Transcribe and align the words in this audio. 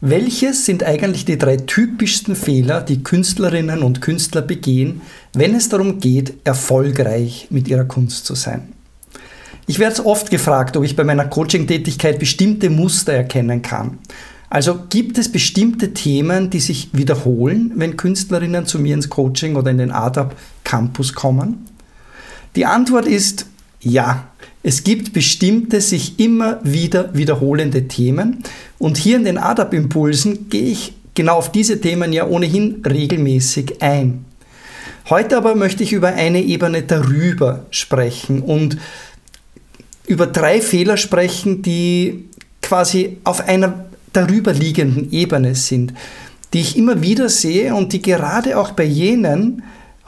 Welches 0.00 0.66
sind 0.66 0.84
eigentlich 0.84 1.24
die 1.24 1.38
drei 1.38 1.56
typischsten 1.56 2.36
Fehler, 2.36 2.82
die 2.82 3.02
Künstlerinnen 3.02 3.82
und 3.82 4.02
Künstler 4.02 4.42
begehen, 4.42 5.00
wenn 5.32 5.54
es 5.54 5.68
darum 5.68 6.00
geht, 6.00 6.34
erfolgreich 6.44 7.48
mit 7.50 7.68
ihrer 7.68 7.84
Kunst 7.84 8.26
zu 8.26 8.34
sein? 8.34 8.72
Ich 9.66 9.78
werde 9.78 10.04
oft 10.04 10.30
gefragt, 10.30 10.76
ob 10.76 10.84
ich 10.84 10.94
bei 10.94 11.02
meiner 11.02 11.24
Coaching-Tätigkeit 11.24 12.18
bestimmte 12.18 12.70
Muster 12.70 13.14
erkennen 13.14 13.62
kann. 13.62 13.98
Also 14.48 14.78
gibt 14.88 15.18
es 15.18 15.32
bestimmte 15.32 15.92
Themen, 15.92 16.50
die 16.50 16.60
sich 16.60 16.90
wiederholen, 16.92 17.72
wenn 17.74 17.96
Künstlerinnen 17.96 18.66
zu 18.66 18.78
mir 18.78 18.94
ins 18.94 19.08
Coaching 19.08 19.56
oder 19.56 19.70
in 19.70 19.78
den 19.78 19.90
ADAP 19.90 20.36
Campus 20.62 21.14
kommen? 21.14 21.66
Die 22.54 22.64
Antwort 22.64 23.06
ist 23.06 23.46
ja. 23.80 24.28
Es 24.68 24.82
gibt 24.82 25.12
bestimmte 25.12 25.80
sich 25.80 26.18
immer 26.18 26.58
wieder 26.64 27.14
wiederholende 27.14 27.86
Themen 27.86 28.42
und 28.78 28.96
hier 28.96 29.16
in 29.16 29.24
den 29.24 29.38
ADAP-Impulsen 29.38 30.48
gehe 30.48 30.72
ich 30.72 30.92
genau 31.14 31.36
auf 31.36 31.52
diese 31.52 31.80
Themen 31.80 32.12
ja 32.12 32.26
ohnehin 32.26 32.82
regelmäßig 32.84 33.80
ein. 33.80 34.24
Heute 35.08 35.36
aber 35.36 35.54
möchte 35.54 35.84
ich 35.84 35.92
über 35.92 36.08
eine 36.08 36.42
Ebene 36.42 36.82
darüber 36.82 37.64
sprechen 37.70 38.42
und 38.42 38.76
über 40.04 40.26
drei 40.26 40.60
Fehler 40.60 40.96
sprechen, 40.96 41.62
die 41.62 42.24
quasi 42.60 43.18
auf 43.22 43.46
einer 43.46 43.84
darüber 44.12 44.52
liegenden 44.52 45.12
Ebene 45.12 45.54
sind, 45.54 45.94
die 46.52 46.62
ich 46.62 46.76
immer 46.76 47.02
wieder 47.02 47.28
sehe 47.28 47.72
und 47.72 47.92
die 47.92 48.02
gerade 48.02 48.58
auch 48.58 48.72
bei 48.72 48.82
jenen 48.82 49.62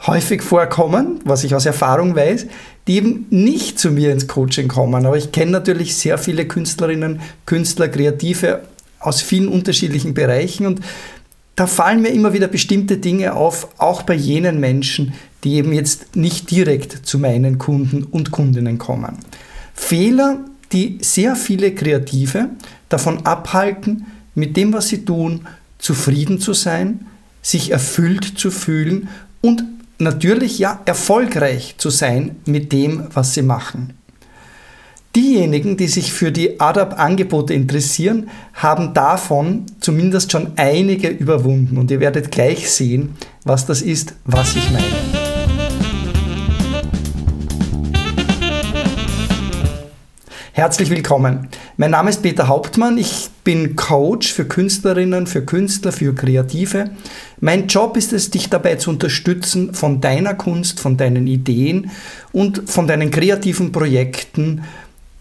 häufig 0.07 0.41
vorkommen, 0.41 1.19
was 1.25 1.43
ich 1.43 1.55
aus 1.55 1.65
Erfahrung 1.65 2.15
weiß, 2.15 2.47
die 2.87 2.95
eben 2.95 3.25
nicht 3.29 3.79
zu 3.79 3.91
mir 3.91 4.11
ins 4.11 4.27
Coaching 4.27 4.67
kommen. 4.67 5.05
Aber 5.05 5.17
ich 5.17 5.31
kenne 5.31 5.51
natürlich 5.51 5.95
sehr 5.95 6.17
viele 6.17 6.47
Künstlerinnen, 6.47 7.21
Künstler, 7.45 7.89
Kreative 7.89 8.61
aus 8.99 9.21
vielen 9.21 9.47
unterschiedlichen 9.47 10.13
Bereichen 10.13 10.65
und 10.65 10.81
da 11.55 11.67
fallen 11.67 12.01
mir 12.01 12.09
immer 12.09 12.31
wieder 12.31 12.47
bestimmte 12.47 12.97
Dinge 12.97 13.33
auf, 13.33 13.67
auch 13.79 14.03
bei 14.03 14.13
jenen 14.13 14.61
Menschen, 14.61 15.13
die 15.43 15.55
eben 15.55 15.73
jetzt 15.73 16.15
nicht 16.15 16.51
direkt 16.51 17.05
zu 17.05 17.19
meinen 17.19 17.57
Kunden 17.57 18.03
und 18.03 18.31
Kundinnen 18.31 18.77
kommen. 18.77 19.17
Fehler, 19.73 20.37
die 20.71 20.99
sehr 21.01 21.35
viele 21.35 21.75
Kreative 21.75 22.49
davon 22.87 23.25
abhalten, 23.25 24.05
mit 24.35 24.55
dem, 24.55 24.71
was 24.71 24.87
sie 24.87 25.03
tun, 25.03 25.47
zufrieden 25.79 26.39
zu 26.39 26.53
sein, 26.53 27.05
sich 27.41 27.71
erfüllt 27.71 28.37
zu 28.37 28.51
fühlen 28.51 29.09
und 29.41 29.63
natürlich 29.99 30.59
ja 30.59 30.79
erfolgreich 30.85 31.75
zu 31.77 31.89
sein 31.89 32.37
mit 32.45 32.71
dem, 32.71 33.07
was 33.13 33.33
sie 33.33 33.41
machen. 33.41 33.93
Diejenigen, 35.15 35.75
die 35.75 35.87
sich 35.87 36.13
für 36.13 36.31
die 36.31 36.59
ADAP-Angebote 36.59 37.53
interessieren, 37.53 38.29
haben 38.53 38.93
davon 38.93 39.65
zumindest 39.79 40.31
schon 40.31 40.51
einige 40.55 41.09
überwunden 41.09 41.77
und 41.77 41.89
ihr 41.89 41.99
werdet 41.99 42.31
gleich 42.31 42.69
sehen, 42.69 43.15
was 43.43 43.65
das 43.65 43.81
ist, 43.81 44.13
was 44.25 44.55
ich 44.55 44.69
meine. 44.71 45.28
Herzlich 50.59 50.89
willkommen. 50.89 51.47
Mein 51.77 51.91
Name 51.91 52.09
ist 52.09 52.21
Peter 52.21 52.49
Hauptmann. 52.49 52.97
Ich 52.97 53.29
bin 53.45 53.77
Coach 53.77 54.33
für 54.33 54.43
Künstlerinnen, 54.43 55.25
für 55.25 55.41
Künstler, 55.45 55.93
für 55.93 56.13
Kreative. 56.13 56.89
Mein 57.39 57.67
Job 57.67 57.95
ist 57.95 58.11
es, 58.11 58.29
dich 58.29 58.49
dabei 58.49 58.75
zu 58.75 58.89
unterstützen, 58.89 59.73
von 59.73 60.01
deiner 60.01 60.33
Kunst, 60.33 60.81
von 60.81 60.97
deinen 60.97 61.27
Ideen 61.27 61.91
und 62.33 62.69
von 62.69 62.87
deinen 62.87 63.09
kreativen 63.09 63.71
Projekten 63.71 64.65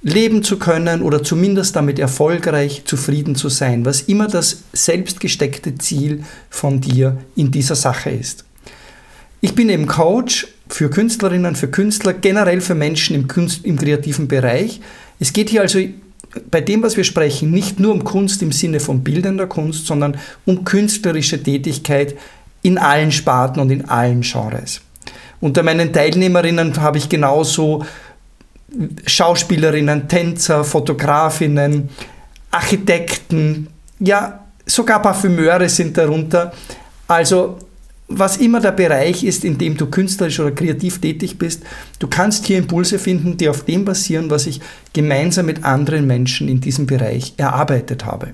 leben 0.02 0.42
zu 0.42 0.58
können 0.58 1.02
oder 1.02 1.22
zumindest 1.22 1.76
damit 1.76 2.00
erfolgreich 2.00 2.82
zufrieden 2.84 3.36
zu 3.36 3.48
sein, 3.48 3.84
was 3.84 4.00
immer 4.00 4.26
das 4.26 4.64
selbstgesteckte 4.72 5.78
Ziel 5.78 6.24
von 6.50 6.80
dir 6.80 7.16
in 7.36 7.52
dieser 7.52 7.76
Sache 7.76 8.10
ist. 8.10 8.47
Ich 9.40 9.54
bin 9.54 9.68
eben 9.68 9.86
Coach 9.86 10.48
für 10.68 10.90
Künstlerinnen, 10.90 11.54
für 11.54 11.68
Künstler, 11.68 12.12
generell 12.12 12.60
für 12.60 12.74
Menschen 12.74 13.14
im, 13.14 13.28
Kunst, 13.28 13.64
im 13.64 13.78
kreativen 13.78 14.28
Bereich 14.28 14.80
es 15.20 15.32
geht 15.32 15.50
hier 15.50 15.62
also 15.62 15.80
bei 16.50 16.60
dem, 16.60 16.82
was 16.82 16.96
wir 16.96 17.04
sprechen, 17.04 17.50
nicht 17.50 17.80
nur 17.80 17.92
um 17.92 18.04
Kunst 18.04 18.42
im 18.42 18.52
Sinne 18.52 18.80
von 18.80 19.02
bildender 19.02 19.46
Kunst, 19.46 19.86
sondern 19.86 20.18
um 20.46 20.64
künstlerische 20.64 21.42
Tätigkeit 21.42 22.16
in 22.62 22.78
allen 22.78 23.12
Sparten 23.12 23.60
und 23.60 23.70
in 23.70 23.88
allen 23.88 24.20
Genres. 24.20 24.80
Unter 25.40 25.62
meinen 25.62 25.92
Teilnehmerinnen 25.92 26.80
habe 26.80 26.98
ich 26.98 27.08
genauso 27.08 27.84
Schauspielerinnen, 29.06 30.08
Tänzer, 30.08 30.64
Fotografinnen, 30.64 31.88
Architekten, 32.50 33.68
ja, 33.98 34.44
sogar 34.66 35.00
Parfümeure 35.00 35.68
sind 35.68 35.96
darunter. 35.96 36.52
Also 37.06 37.58
was 38.08 38.38
immer 38.38 38.60
der 38.60 38.72
Bereich 38.72 39.22
ist, 39.22 39.44
in 39.44 39.58
dem 39.58 39.76
du 39.76 39.86
künstlerisch 39.86 40.40
oder 40.40 40.50
kreativ 40.50 40.98
tätig 40.98 41.38
bist, 41.38 41.62
du 41.98 42.08
kannst 42.08 42.46
hier 42.46 42.56
Impulse 42.56 42.98
finden, 42.98 43.36
die 43.36 43.50
auf 43.50 43.64
dem 43.64 43.84
basieren, 43.84 44.30
was 44.30 44.46
ich 44.46 44.60
gemeinsam 44.94 45.46
mit 45.46 45.64
anderen 45.64 46.06
Menschen 46.06 46.48
in 46.48 46.60
diesem 46.60 46.86
Bereich 46.86 47.34
erarbeitet 47.36 48.06
habe. 48.06 48.28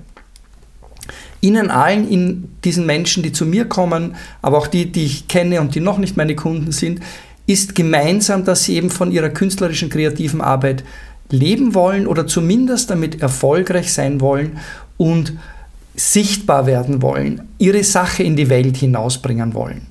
Ihnen 1.40 1.70
allen, 1.70 2.08
in 2.08 2.48
diesen 2.64 2.86
Menschen, 2.86 3.22
die 3.22 3.32
zu 3.32 3.44
mir 3.44 3.66
kommen, 3.66 4.14
aber 4.40 4.58
auch 4.58 4.68
die, 4.68 4.90
die 4.90 5.04
ich 5.04 5.28
kenne 5.28 5.60
und 5.60 5.74
die 5.74 5.80
noch 5.80 5.98
nicht 5.98 6.16
meine 6.16 6.36
Kunden 6.36 6.72
sind, 6.72 7.00
ist 7.46 7.74
gemeinsam, 7.74 8.44
dass 8.44 8.64
sie 8.64 8.76
eben 8.76 8.90
von 8.90 9.10
ihrer 9.10 9.28
künstlerischen, 9.28 9.90
kreativen 9.90 10.40
Arbeit 10.40 10.84
leben 11.30 11.74
wollen 11.74 12.06
oder 12.06 12.26
zumindest 12.26 12.90
damit 12.90 13.20
erfolgreich 13.20 13.92
sein 13.92 14.20
wollen 14.20 14.58
und 14.96 15.34
sichtbar 15.94 16.66
werden 16.66 17.02
wollen, 17.02 17.42
ihre 17.58 17.84
Sache 17.84 18.22
in 18.22 18.36
die 18.36 18.48
Welt 18.48 18.76
hinausbringen 18.76 19.54
wollen. 19.54 19.82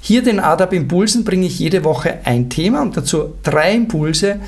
Hier 0.00 0.22
den 0.22 0.40
ADAP 0.40 0.72
Impulsen 0.72 1.24
bringe 1.24 1.46
ich 1.46 1.58
jede 1.58 1.84
Woche 1.84 2.18
ein 2.24 2.50
Thema 2.50 2.82
und 2.82 2.96
dazu 2.96 3.34
drei 3.42 3.74
Impulse 3.74 4.40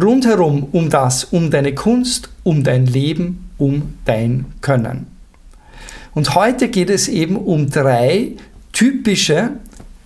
rundherum 0.00 0.68
um 0.72 0.88
das, 0.90 1.24
um 1.24 1.50
deine 1.50 1.74
Kunst, 1.74 2.30
um 2.42 2.62
dein 2.62 2.86
Leben, 2.86 3.50
um 3.58 3.94
dein 4.04 4.46
Können. 4.60 5.06
Und 6.14 6.34
heute 6.34 6.68
geht 6.68 6.90
es 6.90 7.08
eben 7.08 7.36
um 7.36 7.70
drei 7.70 8.32
typische 8.72 9.50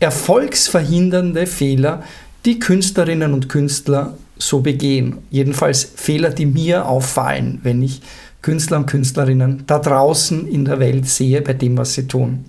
erfolgsverhindernde 0.01 1.47
Fehler, 1.47 2.03
die 2.45 2.59
Künstlerinnen 2.59 3.33
und 3.33 3.49
Künstler 3.49 4.17
so 4.39 4.61
begehen. 4.61 5.19
Jedenfalls 5.31 5.85
Fehler, 5.85 6.31
die 6.31 6.47
mir 6.47 6.87
auffallen, 6.87 7.61
wenn 7.63 7.83
ich 7.83 8.03
Künstler 8.47 8.77
und 8.77 8.87
Künstlerinnen 8.87 9.65
da 9.67 9.81
draußen 9.81 10.47
in 10.47 10.65
der 10.65 10.79
Welt 10.79 11.09
sehe 11.09 11.43
bei 11.43 11.53
dem, 11.53 11.77
was 11.77 11.95
sie 11.95 12.07
tun. 12.07 12.45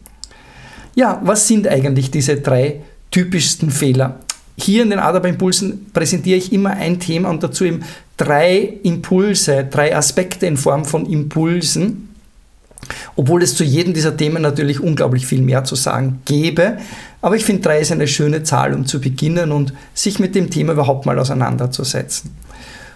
Ja, 0.94 1.20
was 1.24 1.48
sind 1.48 1.68
eigentlich 1.68 2.12
diese 2.12 2.36
drei 2.36 2.82
typischsten 3.10 3.72
Fehler? 3.72 4.20
Hier 4.60 4.84
in 4.84 4.92
den 4.92 5.00
Adab-Impulsen 5.00 5.88
präsentiere 5.94 6.38
ich 6.38 6.54
immer 6.54 6.70
ein 6.70 7.00
Thema 7.00 7.32
und 7.32 7.42
dazu 7.42 7.66
eben 7.66 7.80
drei 8.16 8.78
Impulse, 8.84 9.68
drei 9.68 9.96
Aspekte 9.96 10.46
in 10.46 10.56
Form 10.56 10.86
von 10.86 11.08
Impulsen, 11.08 12.10
obwohl 13.16 13.42
es 13.42 13.56
zu 13.56 13.64
jedem 13.64 13.96
dieser 13.96 14.16
Themen 14.16 14.44
natürlich 14.44 14.80
unglaublich 14.80 15.26
viel 15.26 15.42
mehr 15.42 15.64
zu 15.64 15.74
sagen 15.74 16.22
gäbe. 16.26 16.78
Aber 17.24 17.36
ich 17.36 17.44
finde, 17.44 17.64
drei 17.64 17.80
ist 17.80 17.92
eine 17.92 18.08
schöne 18.08 18.44
Zahl, 18.44 18.76
um 18.76 18.86
zu 18.86 19.02
beginnen 19.02 19.52
und 19.52 19.74
sich 19.96 20.20
mit 20.20 20.36
dem 20.36 20.52
Thema 20.52 20.74
überhaupt 20.74 21.08
mal 21.08 21.18
auseinanderzusetzen. 21.18 22.30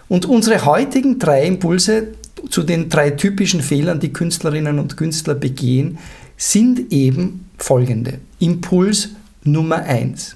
Und 0.07 0.25
unsere 0.25 0.65
heutigen 0.65 1.17
drei 1.17 1.45
Impulse 1.45 2.09
zu 2.49 2.63
den 2.63 2.89
drei 2.89 3.11
typischen 3.11 3.61
Fehlern, 3.61 3.99
die 3.99 4.13
Künstlerinnen 4.13 4.79
und 4.79 4.97
Künstler 4.97 5.35
begehen, 5.35 5.97
sind 6.37 6.91
eben 6.91 7.49
folgende. 7.57 8.19
Impuls 8.39 9.09
Nummer 9.43 9.83
eins: 9.83 10.35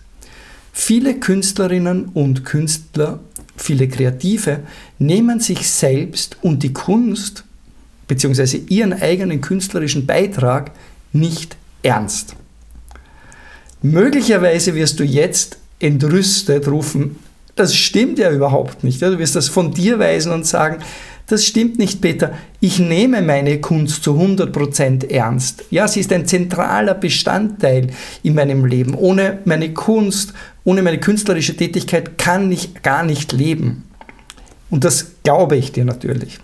Viele 0.71 1.19
Künstlerinnen 1.19 2.05
und 2.13 2.45
Künstler, 2.45 3.19
viele 3.55 3.87
Kreative 3.87 4.61
nehmen 4.99 5.39
sich 5.39 5.69
selbst 5.69 6.37
und 6.41 6.63
die 6.63 6.73
Kunst 6.73 7.43
bzw. 8.07 8.61
ihren 8.69 8.93
eigenen 8.93 9.41
künstlerischen 9.41 10.05
Beitrag 10.05 10.71
nicht 11.13 11.55
ernst. 11.81 12.35
Möglicherweise 13.81 14.75
wirst 14.75 14.99
du 14.99 15.03
jetzt 15.03 15.57
entrüstet 15.79 16.67
rufen, 16.67 17.17
das 17.55 17.75
stimmt 17.75 18.19
ja 18.19 18.31
überhaupt 18.31 18.83
nicht. 18.83 19.01
Du 19.01 19.17
wirst 19.17 19.35
das 19.35 19.47
von 19.47 19.71
dir 19.73 19.97
weisen 19.97 20.31
und 20.31 20.45
sagen, 20.45 20.83
das 21.27 21.45
stimmt 21.45 21.79
nicht, 21.79 22.01
Peter. 22.01 22.33
Ich 22.59 22.79
nehme 22.79 23.21
meine 23.21 23.59
Kunst 23.59 24.03
zu 24.03 24.13
100% 24.13 25.09
ernst. 25.09 25.63
Ja, 25.71 25.87
sie 25.87 26.01
ist 26.01 26.13
ein 26.13 26.27
zentraler 26.27 26.93
Bestandteil 26.93 27.87
in 28.21 28.35
meinem 28.35 28.65
Leben. 28.65 28.93
Ohne 28.93 29.39
meine 29.45 29.73
Kunst, 29.73 30.33
ohne 30.63 30.83
meine 30.83 30.99
künstlerische 30.99 31.55
Tätigkeit 31.55 32.17
kann 32.17 32.51
ich 32.51 32.81
gar 32.83 33.03
nicht 33.03 33.31
leben. 33.31 33.83
Und 34.69 34.83
das 34.83 35.13
glaube 35.23 35.57
ich 35.57 35.71
dir 35.71 35.85
natürlich. 35.85 36.39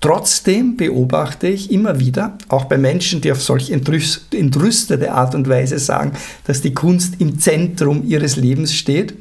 Trotzdem 0.00 0.78
beobachte 0.78 1.46
ich 1.46 1.70
immer 1.70 2.00
wieder, 2.00 2.38
auch 2.48 2.64
bei 2.64 2.78
Menschen, 2.78 3.20
die 3.20 3.32
auf 3.32 3.42
solch 3.42 3.70
entrüstete 3.70 5.12
Art 5.12 5.34
und 5.34 5.46
Weise 5.46 5.78
sagen, 5.78 6.12
dass 6.46 6.62
die 6.62 6.72
Kunst 6.72 7.20
im 7.20 7.38
Zentrum 7.38 8.06
ihres 8.06 8.36
Lebens 8.36 8.74
steht, 8.74 9.14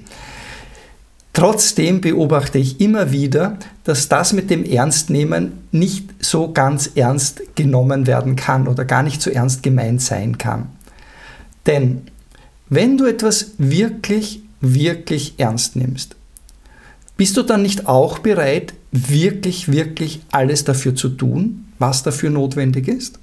Trotzdem 1.40 2.02
beobachte 2.02 2.58
ich 2.58 2.82
immer 2.82 3.14
wieder, 3.14 3.58
dass 3.86 4.10
das 4.10 4.34
mit 4.34 4.50
dem 4.50 4.66
Ernstnehmen 4.66 5.54
nicht 5.72 6.10
so 6.20 6.52
ganz 6.52 6.92
ernst 6.96 7.56
genommen 7.56 8.08
werden 8.08 8.36
kann 8.36 8.68
oder 8.68 8.84
gar 8.84 9.04
nicht 9.04 9.22
so 9.22 9.30
ernst 9.30 9.64
gemeint 9.64 10.02
sein 10.02 10.38
kann. 10.38 10.68
Denn 11.66 12.02
wenn 12.68 12.98
du 12.98 13.06
etwas 13.06 13.52
wirklich, 13.58 14.42
wirklich 14.60 15.36
ernst 15.38 15.78
nimmst, 15.78 16.18
bist 17.16 17.38
du 17.38 17.44
dann 17.44 17.62
nicht 17.62 17.88
auch 17.88 18.20
bereit, 18.20 18.74
wirklich, 18.92 19.72
wirklich 19.72 20.20
alles 20.32 20.66
dafür 20.66 20.94
zu 20.94 21.08
tun, 21.08 21.70
was 21.80 22.04
dafür 22.04 22.32
notwendig 22.32 22.90
ist? 22.90 23.18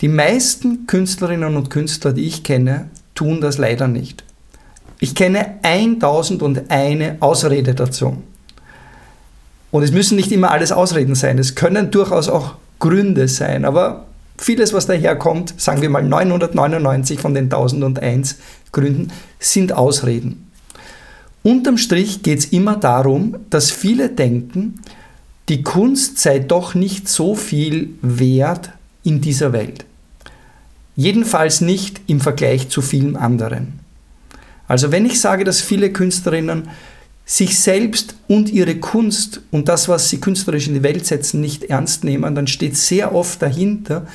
Die 0.00 0.06
meisten 0.06 0.86
Künstlerinnen 0.86 1.56
und 1.56 1.70
Künstler, 1.70 2.12
die 2.12 2.28
ich 2.28 2.44
kenne, 2.44 2.88
tun 3.16 3.40
das 3.40 3.58
leider 3.58 3.88
nicht. 3.88 4.22
Ich 5.02 5.16
kenne 5.16 5.56
1001 5.62 7.20
Ausrede 7.20 7.74
dazu. 7.74 8.22
Und 9.72 9.82
es 9.82 9.90
müssen 9.90 10.14
nicht 10.14 10.30
immer 10.30 10.52
alles 10.52 10.70
Ausreden 10.70 11.16
sein, 11.16 11.40
es 11.40 11.56
können 11.56 11.90
durchaus 11.90 12.28
auch 12.28 12.54
Gründe 12.78 13.26
sein, 13.26 13.64
aber 13.64 14.06
vieles, 14.38 14.72
was 14.72 14.86
daherkommt, 14.86 15.60
sagen 15.60 15.82
wir 15.82 15.90
mal 15.90 16.04
999 16.04 17.18
von 17.18 17.34
den 17.34 17.46
1001 17.46 18.36
Gründen, 18.70 19.10
sind 19.40 19.72
Ausreden. 19.72 20.48
Unterm 21.42 21.78
Strich 21.78 22.22
geht 22.22 22.38
es 22.38 22.44
immer 22.52 22.76
darum, 22.76 23.38
dass 23.50 23.72
viele 23.72 24.08
denken, 24.08 24.82
die 25.48 25.64
Kunst 25.64 26.20
sei 26.20 26.38
doch 26.38 26.76
nicht 26.76 27.08
so 27.08 27.34
viel 27.34 27.88
wert 28.02 28.70
in 29.02 29.20
dieser 29.20 29.52
Welt. 29.52 29.84
Jedenfalls 30.94 31.60
nicht 31.60 32.02
im 32.06 32.20
Vergleich 32.20 32.68
zu 32.68 32.82
vielen 32.82 33.16
anderen. 33.16 33.81
Also 34.72 34.90
wenn 34.90 35.04
ich 35.04 35.20
sage, 35.20 35.44
dass 35.44 35.60
viele 35.60 35.92
Künstlerinnen 35.92 36.70
sich 37.26 37.58
selbst 37.58 38.14
und 38.26 38.48
ihre 38.48 38.76
Kunst 38.76 39.42
und 39.50 39.68
das, 39.68 39.86
was 39.86 40.08
sie 40.08 40.18
künstlerisch 40.18 40.66
in 40.66 40.72
die 40.72 40.82
Welt 40.82 41.04
setzen, 41.04 41.42
nicht 41.42 41.64
ernst 41.64 42.04
nehmen, 42.04 42.34
dann 42.34 42.46
steht 42.46 42.78
sehr 42.78 43.14
oft 43.14 43.42
dahinter, 43.42 44.06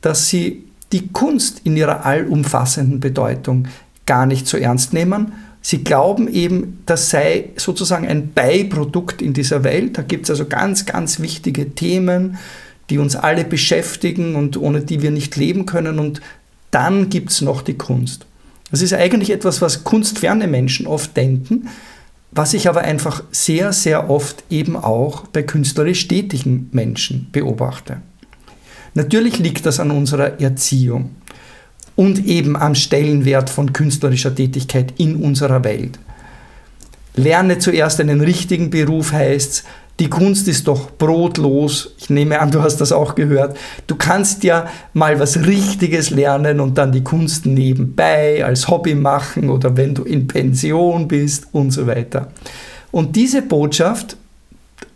dass 0.00 0.28
sie 0.28 0.64
die 0.92 1.08
Kunst 1.08 1.60
in 1.64 1.76
ihrer 1.76 2.06
allumfassenden 2.06 3.00
Bedeutung 3.00 3.68
gar 4.06 4.24
nicht 4.24 4.46
so 4.46 4.56
ernst 4.56 4.94
nehmen, 4.94 5.32
Sie 5.60 5.84
glauben 5.84 6.28
eben, 6.28 6.82
das 6.86 7.10
sei 7.10 7.50
sozusagen 7.56 8.08
ein 8.08 8.32
Beiprodukt 8.32 9.20
in 9.20 9.34
dieser 9.34 9.64
Welt. 9.64 9.98
Da 9.98 10.02
gibt 10.02 10.24
es 10.24 10.30
also 10.30 10.46
ganz, 10.46 10.86
ganz 10.86 11.20
wichtige 11.20 11.74
Themen, 11.74 12.38
die 12.88 12.96
uns 12.96 13.14
alle 13.14 13.44
beschäftigen 13.44 14.36
und 14.36 14.56
ohne 14.56 14.80
die 14.80 15.02
wir 15.02 15.10
nicht 15.10 15.36
leben 15.36 15.66
können. 15.66 15.98
Und 15.98 16.22
dann 16.70 17.10
gibt 17.10 17.32
es 17.32 17.42
noch 17.42 17.60
die 17.60 17.76
Kunst. 17.76 18.24
Das 18.70 18.82
ist 18.82 18.92
eigentlich 18.92 19.30
etwas, 19.30 19.62
was 19.62 19.84
kunstferne 19.84 20.46
Menschen 20.46 20.86
oft 20.86 21.16
denken, 21.16 21.68
was 22.30 22.54
ich 22.54 22.68
aber 22.68 22.82
einfach 22.82 23.22
sehr, 23.30 23.72
sehr 23.72 24.10
oft 24.10 24.44
eben 24.50 24.76
auch 24.76 25.26
bei 25.28 25.42
künstlerisch 25.42 26.06
tätigen 26.08 26.68
Menschen 26.72 27.28
beobachte. 27.32 28.02
Natürlich 28.94 29.38
liegt 29.38 29.64
das 29.64 29.80
an 29.80 29.90
unserer 29.90 30.40
Erziehung 30.40 31.10
und 31.96 32.26
eben 32.26 32.56
am 32.56 32.74
Stellenwert 32.74 33.48
von 33.48 33.72
künstlerischer 33.72 34.34
Tätigkeit 34.34 34.94
in 34.98 35.16
unserer 35.16 35.64
Welt. 35.64 35.98
Lerne 37.14 37.58
zuerst 37.58 38.00
einen 38.00 38.20
richtigen 38.20 38.70
Beruf 38.70 39.12
heißt, 39.12 39.64
die 39.98 40.08
Kunst 40.08 40.46
ist 40.46 40.68
doch 40.68 40.92
brotlos. 40.92 41.94
Ich 41.98 42.08
nehme 42.08 42.38
an, 42.38 42.52
du 42.52 42.62
hast 42.62 42.76
das 42.76 42.92
auch 42.92 43.16
gehört. 43.16 43.56
Du 43.88 43.96
kannst 43.96 44.44
ja 44.44 44.68
mal 44.92 45.18
was 45.18 45.44
Richtiges 45.44 46.10
lernen 46.10 46.60
und 46.60 46.78
dann 46.78 46.92
die 46.92 47.02
Kunst 47.02 47.46
nebenbei 47.46 48.44
als 48.44 48.68
Hobby 48.68 48.94
machen 48.94 49.50
oder 49.50 49.76
wenn 49.76 49.94
du 49.94 50.04
in 50.04 50.28
Pension 50.28 51.08
bist 51.08 51.48
und 51.50 51.72
so 51.72 51.86
weiter. 51.86 52.30
Und 52.92 53.16
diese 53.16 53.42
Botschaft, 53.42 54.16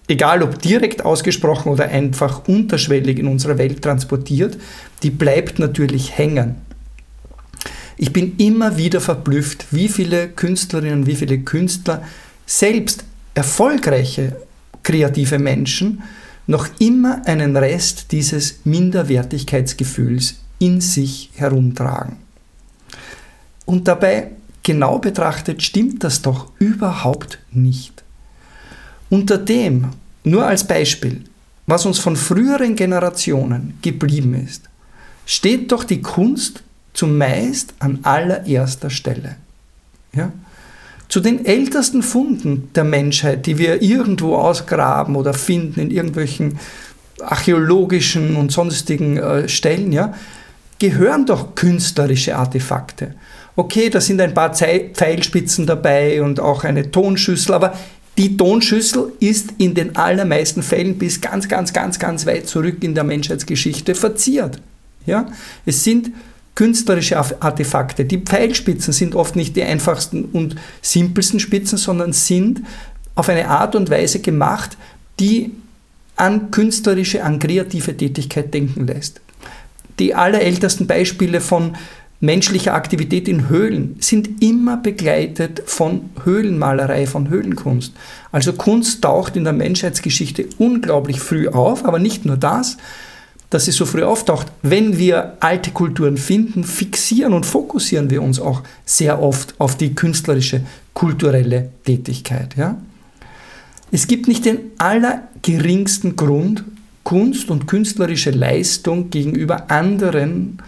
egal 0.07 0.43
ob 0.43 0.61
direkt 0.61 1.05
ausgesprochen 1.05 1.73
oder 1.73 1.89
einfach 1.89 2.47
unterschwellig 2.47 3.19
in 3.19 3.27
unserer 3.27 3.59
Welt 3.59 3.83
transportiert, 3.83 4.57
die 5.03 5.11
bleibt 5.11 5.59
natürlich 5.59 6.17
hängen. 6.17 6.57
Ich 7.97 8.13
bin 8.13 8.37
immer 8.39 8.77
wieder 8.77 9.01
verblüfft, 9.01 9.67
wie 9.73 9.89
viele 9.89 10.29
Künstlerinnen, 10.29 11.07
wie 11.07 11.17
viele 11.17 11.39
Künstler, 11.41 12.03
selbst 12.47 13.05
erfolgreiche 13.35 14.37
kreative 14.83 15.39
Menschen, 15.39 16.03
noch 16.47 16.69
immer 16.79 17.27
einen 17.27 17.57
Rest 17.57 18.13
dieses 18.13 18.61
Minderwertigkeitsgefühls 18.65 20.37
in 20.59 20.81
sich 20.81 21.31
herumtragen. 21.35 22.17
Und 23.65 23.89
dabei, 23.89 24.33
genau 24.63 24.99
betrachtet, 24.99 25.63
stimmt 25.63 26.05
das 26.05 26.23
doch 26.23 26.51
überhaupt 26.59 27.39
nicht. 27.53 28.03
Unter 29.09 29.39
dem, 29.39 29.91
nur 30.25 30.47
als 30.47 30.67
Beispiel, 30.67 31.25
was 31.67 31.87
uns 31.87 31.99
von 31.99 32.17
früheren 32.17 32.75
Generationen 32.77 33.79
geblieben 33.83 34.35
ist, 34.35 34.69
steht 35.27 35.71
doch 35.71 35.85
die 35.85 36.03
Kunst 36.03 36.63
zumeist 36.93 37.75
an 37.79 38.01
allererster 38.03 38.91
Stelle. 38.91 39.37
Ja? 40.15 40.33
Zu 41.13 41.21
den 41.21 41.45
ältesten 41.45 42.03
Funden 42.03 42.71
der 42.75 42.85
Menschheit, 42.85 43.45
die 43.45 43.59
wir 43.59 43.83
irgendwo 43.83 44.37
ausgraben 44.37 45.15
oder 45.15 45.35
finden 45.35 45.79
in 45.79 45.91
irgendwelchen 45.91 46.59
archäologischen 47.21 48.35
und 48.35 48.51
sonstigen 48.51 49.19
äh, 49.19 49.47
Stellen, 49.47 49.93
ja, 49.93 50.15
gehören 50.79 51.27
doch 51.27 51.55
künstlerische 51.55 52.35
Artefakte. 52.35 53.15
Okay, 53.57 53.91
da 53.91 54.01
sind 54.01 54.23
ein 54.23 54.33
paar 54.33 54.55
Pfeilspitzen 54.55 55.67
dabei 55.67 56.23
und 56.23 56.41
auch 56.41 56.65
eine 56.65 56.91
Tonschüssel, 56.91 57.57
aber 57.57 57.79
die 58.17 58.39
Tonschüssel 58.39 59.13
ist 59.21 59.53
in 59.59 59.75
den 59.75 59.95
allermeisten 59.97 60.63
Fällen 60.63 60.97
bis 60.97 61.21
ganz, 61.21 61.47
ganz, 61.47 61.75
ganz, 61.75 61.99
ganz 61.99 62.25
weit 62.25 62.49
zurück 62.49 62.83
in 62.83 62.95
der 62.95 63.05
Menschheitsgeschichte 63.05 63.95
verziert. 63.95 64.63
Ja? 65.05 65.27
Es 65.67 65.85
sind 65.85 66.11
künstlerische 66.55 67.19
Artefakte. 67.19 68.05
Die 68.05 68.19
Pfeilspitzen 68.19 68.93
sind 68.93 69.15
oft 69.15 69.37
nicht 69.37 69.57
die 69.57 69.63
einfachsten 69.63 70.25
und 70.27 70.57
simpelsten 70.83 71.41
Spitzen, 71.41 71.79
sondern 71.79 72.13
sind 72.13 72.63
auf 73.15 73.29
eine 73.29 73.49
Art 73.49 73.75
und 73.75 73.91
Weise 73.91 74.21
gemacht, 74.21 74.77
die 75.19 75.53
an 76.17 76.51
künstlerische, 76.51 77.25
an 77.25 77.39
kreative 77.39 77.97
Tätigkeit 77.97 78.53
denken 78.53 78.87
lässt. 78.87 79.21
Die 79.99 80.15
allerältesten 80.15 80.87
Beispiele 80.87 81.41
von 81.41 81.77
menschlicher 82.21 82.75
Aktivität 82.75 83.29
in 83.29 83.49
Höhlen 83.49 83.97
sind 83.99 84.43
immer 84.43 84.77
begleitet 84.77 85.63
von 85.67 86.11
Höhlenmalerei, 86.25 87.07
von 87.07 87.29
Höhlenkunst. 87.29 87.93
Also 88.31 88.53
Kunst 88.53 89.03
taucht 89.03 89.37
in 89.37 89.45
der 89.45 89.53
Menschheitsgeschichte 89.53 90.47
unglaublich 90.59 91.21
früh 91.21 91.49
auf, 91.49 91.85
aber 91.85 91.99
nicht 91.99 92.25
nur 92.25 92.37
das, 92.37 92.77
dass 93.53 93.67
sie 93.67 93.73
so 93.73 93.85
früh 93.85 94.03
auftaucht. 94.03 94.47
Wenn 94.63 94.99
wir 94.99 95.37
alte 95.41 95.71
Kulturen 95.71 96.17
finden, 96.17 96.65
fixieren 96.65 97.35
und 97.35 97.45
fokussieren 97.45 98.09
wir 98.09 98.23
uns 98.23 98.41
auch 98.41 98.63
sehr 98.87 99.23
oft 99.23 99.55
auf 99.59 99.77
die 99.77 99.95
künstlerische, 99.95 100.63
kulturelle 100.95 101.71
Tätigkeit. 101.85 102.57
Ja? 102.57 102.79
Es 103.91 104.07
gibt 104.07 104.27
nicht 104.27 104.47
den 104.47 104.59
allergeringsten 104.79 106.17
Grund, 106.17 106.65
Kunst 107.05 107.51
und 107.51 107.67
künstlerische 107.67 108.31
Leistung 108.31 109.11
gegenüber 109.11 109.71
anderen 109.71 110.59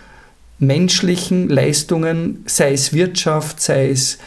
menschlichen 0.58 1.48
Leistungen, 1.48 2.42
sei 2.46 2.72
es 2.72 2.92
Wirtschaft, 2.92 3.60
sei 3.60 3.90
es 3.90 4.18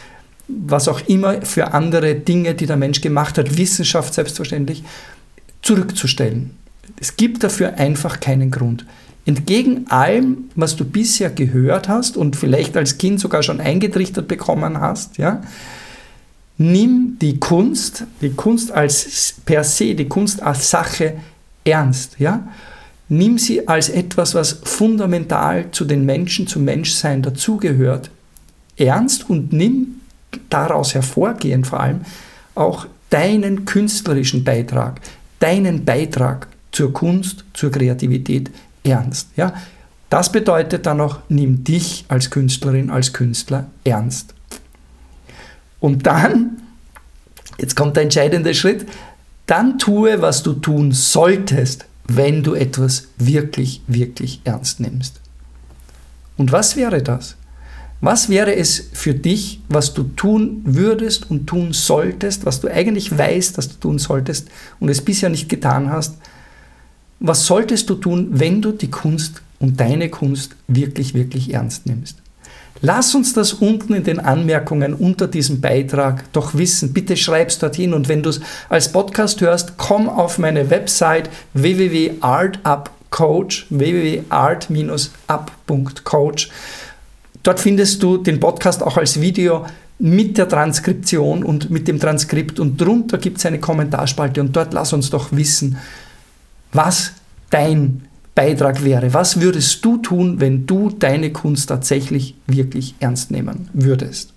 was 0.48 0.88
auch 0.88 1.02
immer 1.06 1.42
für 1.42 1.74
andere 1.74 2.14
Dinge, 2.14 2.54
die 2.54 2.66
der 2.66 2.76
Mensch 2.76 3.02
gemacht 3.02 3.38
hat, 3.38 3.56
Wissenschaft 3.56 4.14
selbstverständlich, 4.14 4.82
zurückzustellen. 5.62 6.57
Es 7.00 7.16
gibt 7.16 7.44
dafür 7.44 7.74
einfach 7.74 8.20
keinen 8.20 8.50
Grund. 8.50 8.84
Entgegen 9.24 9.86
allem, 9.90 10.44
was 10.54 10.76
du 10.76 10.84
bisher 10.84 11.30
gehört 11.30 11.88
hast 11.88 12.16
und 12.16 12.34
vielleicht 12.34 12.76
als 12.76 12.98
Kind 12.98 13.20
sogar 13.20 13.42
schon 13.42 13.60
eingetrichtert 13.60 14.26
bekommen 14.26 14.80
hast, 14.80 15.18
ja, 15.18 15.42
nimm 16.56 17.18
die 17.20 17.38
Kunst, 17.38 18.04
die 18.20 18.30
Kunst 18.30 18.72
als 18.72 19.34
per 19.44 19.64
se, 19.64 19.94
die 19.94 20.08
Kunst 20.08 20.42
als 20.42 20.70
Sache 20.70 21.14
ernst, 21.64 22.16
ja. 22.18 22.48
Nimm 23.10 23.38
sie 23.38 23.66
als 23.66 23.88
etwas, 23.88 24.34
was 24.34 24.60
fundamental 24.64 25.70
zu 25.70 25.84
den 25.86 26.04
Menschen, 26.04 26.46
zum 26.46 26.64
Menschsein 26.64 27.22
dazugehört, 27.22 28.10
ernst 28.76 29.30
und 29.30 29.52
nimm 29.52 30.00
daraus 30.50 30.94
hervorgehend 30.94 31.66
vor 31.66 31.80
allem 31.80 32.00
auch 32.54 32.86
deinen 33.10 33.64
künstlerischen 33.64 34.44
Beitrag, 34.44 35.00
deinen 35.38 35.84
Beitrag 35.84 36.48
zur 36.78 36.92
Kunst, 36.92 37.44
zur 37.54 37.72
Kreativität 37.72 38.52
ernst. 38.84 39.30
Ja? 39.34 39.52
Das 40.10 40.30
bedeutet 40.30 40.86
dann 40.86 41.00
auch, 41.00 41.18
nimm 41.28 41.64
dich 41.64 42.04
als 42.06 42.30
Künstlerin, 42.30 42.88
als 42.88 43.12
Künstler 43.12 43.66
ernst. 43.82 44.32
Und 45.80 46.06
dann, 46.06 46.62
jetzt 47.58 47.74
kommt 47.74 47.96
der 47.96 48.04
entscheidende 48.04 48.54
Schritt, 48.54 48.86
dann 49.46 49.80
tue, 49.80 50.22
was 50.22 50.44
du 50.44 50.52
tun 50.52 50.92
solltest, 50.92 51.86
wenn 52.06 52.44
du 52.44 52.54
etwas 52.54 53.08
wirklich, 53.16 53.82
wirklich 53.88 54.40
ernst 54.44 54.78
nimmst. 54.78 55.20
Und 56.36 56.52
was 56.52 56.76
wäre 56.76 57.02
das? 57.02 57.34
Was 58.00 58.28
wäre 58.28 58.54
es 58.54 58.90
für 58.92 59.14
dich, 59.14 59.60
was 59.68 59.94
du 59.94 60.04
tun 60.04 60.60
würdest 60.64 61.28
und 61.28 61.48
tun 61.48 61.72
solltest, 61.72 62.46
was 62.46 62.60
du 62.60 62.68
eigentlich 62.68 63.18
weißt, 63.18 63.58
dass 63.58 63.68
du 63.68 63.74
tun 63.80 63.98
solltest 63.98 64.46
und 64.78 64.88
es 64.88 65.04
bisher 65.04 65.28
nicht 65.28 65.48
getan 65.48 65.90
hast? 65.90 66.14
Was 67.20 67.46
solltest 67.46 67.90
du 67.90 67.96
tun, 67.96 68.28
wenn 68.30 68.62
du 68.62 68.72
die 68.72 68.90
Kunst 68.90 69.42
und 69.58 69.80
deine 69.80 70.08
Kunst 70.08 70.54
wirklich, 70.68 71.14
wirklich 71.14 71.52
ernst 71.52 71.86
nimmst? 71.86 72.18
Lass 72.80 73.12
uns 73.14 73.32
das 73.32 73.54
unten 73.54 73.94
in 73.94 74.04
den 74.04 74.20
Anmerkungen 74.20 74.94
unter 74.94 75.26
diesem 75.26 75.60
Beitrag 75.60 76.32
doch 76.32 76.54
wissen. 76.54 76.92
Bitte 76.92 77.16
schreib's 77.16 77.58
dorthin 77.58 77.92
und 77.92 78.08
wenn 78.08 78.22
du 78.22 78.30
es 78.30 78.40
als 78.68 78.92
Podcast 78.92 79.40
hörst, 79.40 79.76
komm 79.78 80.08
auf 80.08 80.38
meine 80.38 80.70
Website 80.70 81.28
www.artupcoach 81.54 83.66
www.art-up.coach 83.70 86.50
Dort 87.42 87.60
findest 87.60 88.02
du 88.02 88.18
den 88.18 88.40
Podcast 88.40 88.82
auch 88.82 88.96
als 88.96 89.20
Video 89.20 89.66
mit 89.98 90.38
der 90.38 90.48
Transkription 90.48 91.42
und 91.42 91.70
mit 91.70 91.88
dem 91.88 91.98
Transkript 91.98 92.60
und 92.60 92.80
drunter 92.80 93.18
gibt 93.18 93.38
es 93.38 93.46
eine 93.46 93.58
Kommentarspalte 93.58 94.40
und 94.40 94.54
dort 94.54 94.72
lass 94.72 94.92
uns 94.92 95.10
doch 95.10 95.32
wissen, 95.32 95.78
was 96.72 97.12
dein 97.50 98.08
Beitrag 98.34 98.84
wäre. 98.84 99.14
Was 99.14 99.40
würdest 99.40 99.84
du 99.84 99.96
tun, 99.96 100.40
wenn 100.40 100.66
du 100.66 100.90
deine 100.90 101.32
Kunst 101.32 101.68
tatsächlich 101.68 102.36
wirklich 102.46 102.94
ernst 103.00 103.30
nehmen 103.30 103.68
würdest? 103.72 104.32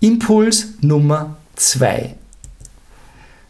Impuls 0.00 0.74
Nummer 0.80 1.36
zwei. 1.56 2.16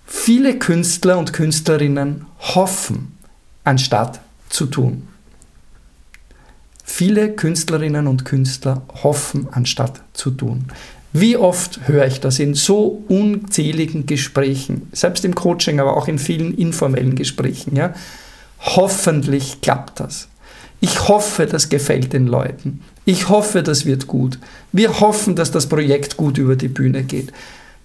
Viele 0.06 0.58
Künstler 0.58 1.18
und 1.18 1.32
Künstlerinnen 1.32 2.24
hoffen, 2.38 3.18
anstatt 3.64 4.20
zu 4.48 4.66
tun. 4.66 5.08
Viele 6.84 7.34
Künstlerinnen 7.34 8.06
und 8.06 8.24
Künstler 8.24 8.82
hoffen, 9.02 9.48
anstatt 9.50 10.00
zu 10.14 10.30
tun. 10.30 10.66
Wie 11.12 11.36
oft 11.36 11.88
höre 11.88 12.06
ich 12.06 12.20
das 12.20 12.38
in 12.38 12.54
so 12.54 13.02
unzähligen 13.08 14.06
Gesprächen, 14.06 14.88
selbst 14.92 15.24
im 15.24 15.34
Coaching, 15.34 15.80
aber 15.80 15.96
auch 15.96 16.06
in 16.06 16.18
vielen 16.18 16.56
informellen 16.56 17.14
Gesprächen. 17.14 17.74
Ja? 17.76 17.94
Hoffentlich 18.60 19.60
klappt 19.62 20.00
das. 20.00 20.28
Ich 20.80 21.08
hoffe, 21.08 21.46
das 21.46 21.70
gefällt 21.70 22.12
den 22.12 22.26
Leuten. 22.26 22.80
Ich 23.04 23.28
hoffe, 23.28 23.62
das 23.62 23.84
wird 23.86 24.06
gut. 24.06 24.38
Wir 24.70 25.00
hoffen, 25.00 25.34
dass 25.34 25.50
das 25.50 25.66
Projekt 25.66 26.16
gut 26.16 26.38
über 26.38 26.56
die 26.56 26.68
Bühne 26.68 27.02
geht. 27.02 27.32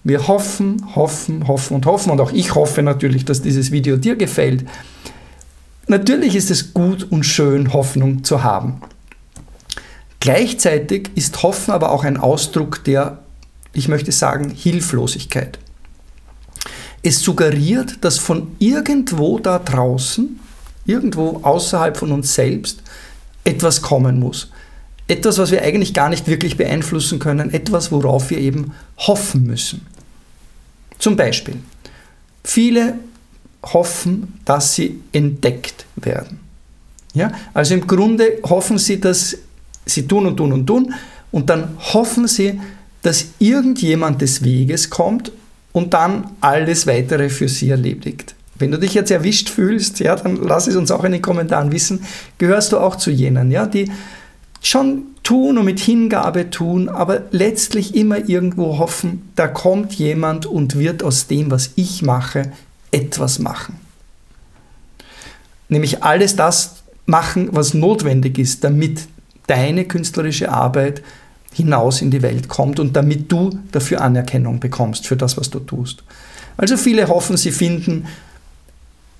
Wir 0.04 0.28
hoffen, 0.28 0.94
hoffen, 0.94 1.48
hoffen 1.48 1.74
und 1.74 1.86
hoffen. 1.86 2.10
Und 2.10 2.20
auch 2.20 2.30
ich 2.30 2.54
hoffe 2.54 2.82
natürlich, 2.82 3.24
dass 3.24 3.40
dieses 3.40 3.72
Video 3.72 3.96
dir 3.96 4.16
gefällt. 4.16 4.64
Natürlich 5.86 6.36
ist 6.36 6.50
es 6.50 6.74
gut 6.74 7.10
und 7.10 7.24
schön, 7.24 7.72
Hoffnung 7.72 8.22
zu 8.22 8.44
haben. 8.44 8.80
Gleichzeitig 10.24 11.10
ist 11.16 11.42
Hoffen 11.42 11.72
aber 11.72 11.92
auch 11.92 12.02
ein 12.02 12.16
Ausdruck 12.16 12.82
der, 12.84 13.18
ich 13.74 13.88
möchte 13.88 14.10
sagen, 14.10 14.48
Hilflosigkeit. 14.48 15.58
Es 17.02 17.20
suggeriert, 17.20 17.98
dass 18.00 18.16
von 18.16 18.56
irgendwo 18.58 19.38
da 19.38 19.58
draußen, 19.58 20.40
irgendwo 20.86 21.40
außerhalb 21.42 21.98
von 21.98 22.10
uns 22.10 22.34
selbst, 22.34 22.82
etwas 23.44 23.82
kommen 23.82 24.18
muss. 24.18 24.50
Etwas, 25.08 25.36
was 25.36 25.50
wir 25.50 25.60
eigentlich 25.60 25.92
gar 25.92 26.08
nicht 26.08 26.26
wirklich 26.26 26.56
beeinflussen 26.56 27.18
können, 27.18 27.52
etwas, 27.52 27.92
worauf 27.92 28.30
wir 28.30 28.38
eben 28.38 28.72
hoffen 28.96 29.44
müssen. 29.44 29.84
Zum 30.98 31.16
Beispiel, 31.16 31.56
viele 32.42 32.94
hoffen, 33.62 34.40
dass 34.46 34.74
sie 34.74 35.02
entdeckt 35.12 35.84
werden. 35.96 36.40
Ja? 37.12 37.30
Also 37.52 37.74
im 37.74 37.86
Grunde 37.86 38.38
hoffen 38.42 38.78
sie, 38.78 38.98
dass 38.98 39.36
Sie 39.86 40.06
tun 40.06 40.26
und 40.26 40.36
tun 40.36 40.52
und 40.52 40.66
tun 40.66 40.94
und 41.30 41.50
dann 41.50 41.76
hoffen 41.78 42.26
sie, 42.28 42.60
dass 43.02 43.26
irgendjemand 43.38 44.22
des 44.22 44.42
Weges 44.44 44.88
kommt 44.88 45.30
und 45.72 45.92
dann 45.92 46.30
alles 46.40 46.86
weitere 46.86 47.28
für 47.28 47.48
sie 47.48 47.70
erledigt. 47.70 48.34
Wenn 48.56 48.70
du 48.70 48.78
dich 48.78 48.94
jetzt 48.94 49.10
erwischt 49.10 49.48
fühlst, 49.48 49.98
ja, 49.98 50.14
dann 50.14 50.36
lass 50.36 50.68
es 50.68 50.76
uns 50.76 50.90
auch 50.90 51.04
in 51.04 51.12
den 51.12 51.22
Kommentaren 51.22 51.72
wissen, 51.72 52.00
gehörst 52.38 52.72
du 52.72 52.78
auch 52.78 52.96
zu 52.96 53.10
jenen, 53.10 53.50
ja, 53.50 53.66
die 53.66 53.90
schon 54.62 55.02
tun 55.24 55.58
und 55.58 55.64
mit 55.64 55.80
Hingabe 55.80 56.50
tun, 56.50 56.88
aber 56.88 57.22
letztlich 57.30 57.94
immer 57.96 58.28
irgendwo 58.28 58.78
hoffen, 58.78 59.28
da 59.34 59.48
kommt 59.48 59.94
jemand 59.94 60.46
und 60.46 60.78
wird 60.78 61.02
aus 61.02 61.26
dem, 61.26 61.50
was 61.50 61.70
ich 61.74 62.02
mache, 62.02 62.52
etwas 62.92 63.38
machen. 63.40 63.80
Nämlich 65.68 66.04
alles 66.04 66.36
das 66.36 66.84
machen, 67.06 67.48
was 67.52 67.74
notwendig 67.74 68.38
ist, 68.38 68.62
damit 68.62 69.08
deine 69.46 69.84
künstlerische 69.84 70.50
Arbeit 70.50 71.02
hinaus 71.52 72.02
in 72.02 72.10
die 72.10 72.22
Welt 72.22 72.48
kommt 72.48 72.80
und 72.80 72.96
damit 72.96 73.30
du 73.30 73.50
dafür 73.72 74.00
Anerkennung 74.00 74.60
bekommst 74.60 75.06
für 75.06 75.16
das, 75.16 75.36
was 75.36 75.50
du 75.50 75.60
tust. 75.60 76.02
Also 76.56 76.76
viele 76.76 77.08
hoffen, 77.08 77.36
sie 77.36 77.52
finden 77.52 78.06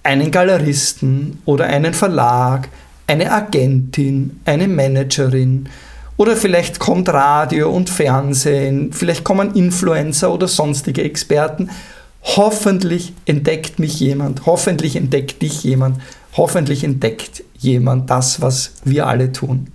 einen 0.02 0.31
Galeristen 0.31 1.38
oder 1.45 1.66
einen 1.66 1.95
Verlag, 1.95 2.69
eine 3.07 3.31
Agentin, 3.33 4.40
eine 4.45 4.69
Managerin 4.69 5.69
oder 6.16 6.37
vielleicht 6.37 6.78
kommt 6.78 7.09
Radio 7.09 7.71
und 7.71 7.90
Fernsehen, 7.90 8.93
vielleicht 8.93 9.25
kommen 9.25 9.54
Influencer 9.54 10.33
oder 10.33 10.47
sonstige 10.47 11.02
Experten. 11.02 11.71
Hoffentlich 12.23 13.12
entdeckt 13.26 13.78
mich 13.78 14.00
jemand, 14.00 14.47
hoffentlich 14.47 14.97
entdeckt 14.97 15.43
dich 15.43 15.64
jemand, 15.64 15.99
hoffentlich 16.37 16.85
entdeckt 16.85 17.43
jemand 17.59 18.11
das, 18.11 18.40
was 18.40 18.75
wir 18.85 19.07
alle 19.07 19.33
tun. 19.33 19.69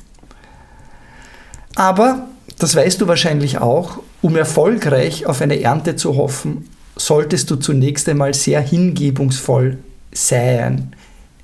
Aber, 1.80 2.28
das 2.58 2.76
weißt 2.76 3.00
du 3.00 3.08
wahrscheinlich 3.08 3.60
auch, 3.60 4.00
um 4.22 4.36
erfolgreich 4.36 5.26
auf 5.28 5.40
eine 5.40 5.62
Ernte 5.62 5.96
zu 5.96 6.18
hoffen, 6.18 6.68
solltest 6.98 7.50
du 7.50 7.56
zunächst 7.56 8.10
einmal 8.10 8.34
sehr 8.34 8.60
hingebungsvoll 8.60 9.78
sein. 10.12 10.92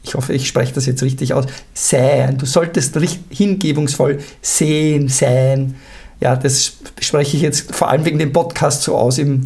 Ich 0.04 0.14
hoffe, 0.14 0.34
ich 0.34 0.46
spreche 0.46 0.74
das 0.74 0.88
jetzt 0.88 1.02
richtig 1.04 1.34
aus. 1.34 1.46
Sein. 1.74 2.38
Du 2.38 2.46
solltest 2.46 2.98
hingebungsvoll 3.30 4.20
sehen, 4.42 5.08
sein. 5.08 5.76
Ja, 6.20 6.36
das 6.36 6.80
spreche 7.00 7.38
ich 7.38 7.42
jetzt 7.42 7.74
vor 7.74 7.88
allem 7.88 8.04
wegen 8.04 8.20
dem 8.20 8.34
Podcast 8.34 8.84
so 8.84 8.98
aus. 8.98 9.18
Im, 9.18 9.44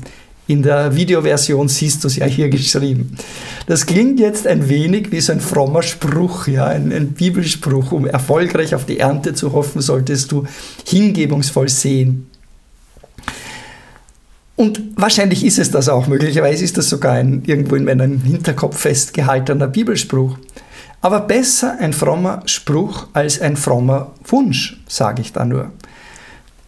in 0.49 0.63
der 0.63 0.95
Videoversion 0.95 1.67
siehst 1.67 2.03
du 2.03 2.07
es 2.07 2.15
ja 2.15 2.25
hier 2.25 2.49
geschrieben. 2.49 3.15
Das 3.67 3.85
klingt 3.85 4.19
jetzt 4.19 4.47
ein 4.47 4.67
wenig 4.67 5.11
wie 5.11 5.21
so 5.21 5.31
ein 5.31 5.41
frommer 5.41 5.83
Spruch, 5.83 6.47
ja, 6.47 6.65
ein, 6.65 6.91
ein 6.91 7.09
Bibelspruch. 7.09 7.91
Um 7.91 8.07
erfolgreich 8.07 8.73
auf 8.73 8.83
die 8.83 8.97
Ernte 8.97 9.35
zu 9.35 9.53
hoffen, 9.53 9.79
solltest 9.79 10.31
du 10.31 10.47
hingebungsvoll 10.87 11.69
sehen. 11.69 12.31
Und 14.55 14.81
wahrscheinlich 14.95 15.45
ist 15.45 15.59
es 15.59 15.69
das 15.69 15.87
auch. 15.87 16.07
Möglicherweise 16.07 16.63
ist 16.63 16.79
das 16.79 16.89
sogar 16.89 17.13
ein 17.13 17.43
irgendwo 17.45 17.75
in 17.75 17.85
meinem 17.85 18.19
Hinterkopf 18.23 18.79
festgehaltener 18.79 19.67
Bibelspruch. 19.67 20.39
Aber 21.01 21.19
besser 21.19 21.77
ein 21.79 21.93
frommer 21.93 22.41
Spruch 22.45 23.05
als 23.13 23.39
ein 23.39 23.55
frommer 23.55 24.15
Wunsch, 24.25 24.81
sage 24.87 25.21
ich 25.21 25.31
da 25.31 25.45
nur. 25.45 25.71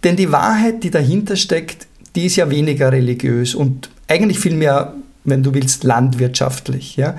Denn 0.03 0.17
die 0.17 0.31
Wahrheit, 0.31 0.83
die 0.83 0.91
dahinter 0.91 1.35
steckt, 1.35 1.88
die 2.15 2.25
ist 2.25 2.36
ja 2.36 2.50
weniger 2.50 2.91
religiös 2.91 3.56
und 3.56 3.89
eigentlich 4.08 4.39
vielmehr, 4.39 4.94
wenn 5.24 5.44
du 5.44 5.53
willst, 5.53 5.84
landwirtschaftlich. 5.84 6.98
Ja. 6.98 7.18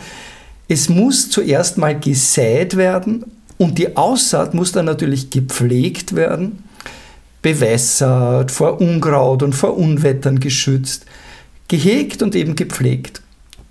Es 0.68 0.88
muss 0.88 1.30
zuerst 1.30 1.78
mal 1.78 1.98
gesät 1.98 2.76
werden 2.76 3.24
und 3.58 3.78
die 3.78 3.96
Aussaat 3.96 4.54
muss 4.54 4.72
dann 4.72 4.86
natürlich 4.86 5.30
gepflegt 5.30 6.14
werden, 6.14 6.64
bewässert, 7.40 8.50
vor 8.50 8.80
Unkraut 8.80 9.42
und 9.42 9.54
vor 9.54 9.76
Unwettern 9.76 10.40
geschützt, 10.40 11.06
gehegt 11.68 12.22
und 12.22 12.34
eben 12.34 12.54
gepflegt, 12.54 13.22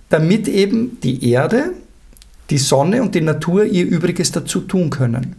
damit 0.10 0.48
eben 0.48 1.00
die 1.02 1.30
Erde, 1.30 1.74
die 2.50 2.58
Sonne 2.58 3.02
und 3.02 3.16
die 3.16 3.22
Natur 3.22 3.64
ihr 3.66 3.86
Übriges 3.86 4.32
dazu 4.32 4.62
tun 4.62 4.90
können. 4.90 5.36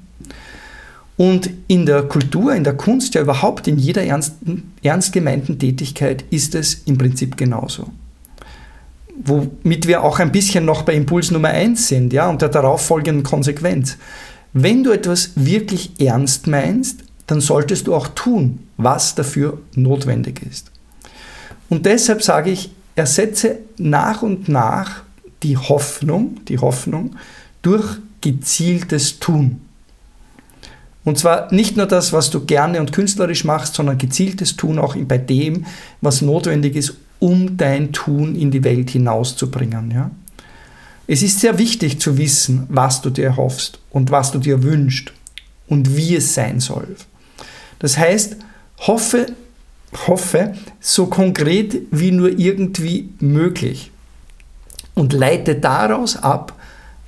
Und 1.16 1.50
in 1.69 1.87
der 1.87 2.02
Kultur, 2.04 2.54
in 2.54 2.64
der 2.64 2.75
Kunst, 2.75 3.14
ja 3.14 3.21
überhaupt 3.21 3.69
in 3.69 3.78
jeder 3.78 4.02
ernsten, 4.02 4.73
ernst 4.83 5.12
gemeinten 5.12 5.59
Tätigkeit 5.59 6.25
ist 6.31 6.54
es 6.54 6.83
im 6.87 6.97
Prinzip 6.99 7.37
genauso. 7.37 7.90
Womit 9.25 9.87
wir 9.87 10.02
auch 10.02 10.19
ein 10.19 10.33
bisschen 10.33 10.64
noch 10.64 10.83
bei 10.83 10.95
Impuls 10.95 11.31
Nummer 11.31 11.49
1 11.49 11.88
sind, 11.88 12.12
ja, 12.12 12.28
und 12.28 12.40
der 12.40 12.49
darauffolgenden 12.49 13.23
Konsequenz. 13.23 13.99
Wenn 14.54 14.83
du 14.83 14.90
etwas 14.90 15.33
wirklich 15.35 16.00
ernst 16.00 16.47
meinst, 16.47 17.04
dann 17.26 17.40
solltest 17.40 17.87
du 17.87 17.95
auch 17.95 18.09
tun, 18.09 18.61
was 18.76 19.14
dafür 19.14 19.59
notwendig 19.75 20.42
ist. 20.42 20.71
Und 21.69 21.87
deshalb 21.87 22.23
sage 22.23 22.50
ich, 22.50 22.71
ersetze 22.95 23.59
nach 23.78 24.23
und 24.23 24.49
nach 24.49 25.02
die 25.42 25.57
Hoffnung, 25.57 26.40
die 26.49 26.59
Hoffnung 26.59 27.16
durch 27.62 27.99
gezieltes 28.21 29.19
Tun. 29.19 29.61
Und 31.04 31.18
zwar 31.18 31.52
nicht 31.52 31.76
nur 31.76 31.87
das, 31.87 32.12
was 32.12 32.30
du 32.30 32.44
gerne 32.44 32.80
und 32.80 32.92
künstlerisch 32.92 33.44
machst, 33.44 33.75
sondern 33.75 33.99
gezieltes 33.99 34.56
Tun 34.56 34.78
auch 34.78 34.97
bei 34.97 35.18
dem, 35.18 35.66
was 36.00 36.23
notwendig 36.23 36.76
ist, 36.76 36.94
um 37.18 37.56
dein 37.56 37.92
Tun 37.92 38.37
in 38.37 38.50
die 38.50 38.64
Welt 38.64 38.90
hinauszubringen. 38.90 39.90
Ja? 39.90 40.11
Es 41.06 41.23
ist 41.23 41.40
sehr 41.40 41.59
wichtig 41.59 42.00
zu 42.00 42.18
wissen, 42.18 42.66
was 42.68 43.00
du 43.02 43.11
dir 43.11 43.26
erhoffst 43.26 43.80
und 43.90 44.11
was 44.11 44.30
du 44.30 44.38
dir 44.38 44.62
wünschst 44.62 45.12
und 45.68 45.97
wie 45.97 46.16
es 46.16 46.35
sein 46.35 46.61
soll. 46.61 46.97
Das 47.80 47.99
heißt, 47.99 48.37
hoffe, 48.78 49.26
hoffe 50.06 50.54
so 50.80 51.06
konkret 51.06 51.82
wie 51.90 52.12
nur 52.12 52.38
irgendwie 52.38 53.11
möglich 53.18 53.90
und 54.94 55.12
leite 55.12 55.56
daraus 55.56 56.16
ab, 56.16 56.54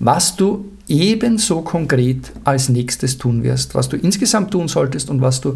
was 0.00 0.36
du 0.36 0.64
ebenso 0.88 1.62
konkret 1.62 2.30
als 2.44 2.68
nächstes 2.68 3.18
tun 3.18 3.42
wirst, 3.42 3.74
was 3.74 3.88
du 3.88 3.96
insgesamt 3.96 4.50
tun 4.50 4.68
solltest 4.68 5.10
und 5.10 5.20
was 5.20 5.40
du 5.40 5.54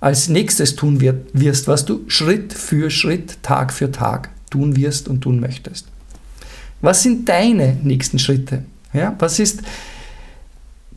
als 0.00 0.28
nächstes 0.28 0.76
tun 0.76 1.00
wirst, 1.00 1.66
was 1.66 1.84
du 1.84 2.04
Schritt 2.06 2.52
für 2.52 2.90
Schritt, 2.90 3.42
Tag 3.42 3.72
für 3.72 3.90
Tag 3.90 4.30
tun 4.50 4.76
wirst 4.76 5.08
und 5.08 5.20
tun 5.20 5.40
möchtest. 5.40 5.86
Was 6.80 7.02
sind 7.02 7.28
deine 7.28 7.76
nächsten 7.82 8.18
Schritte? 8.18 8.62
Ja, 8.92 9.16
was 9.18 9.38
ist 9.38 9.62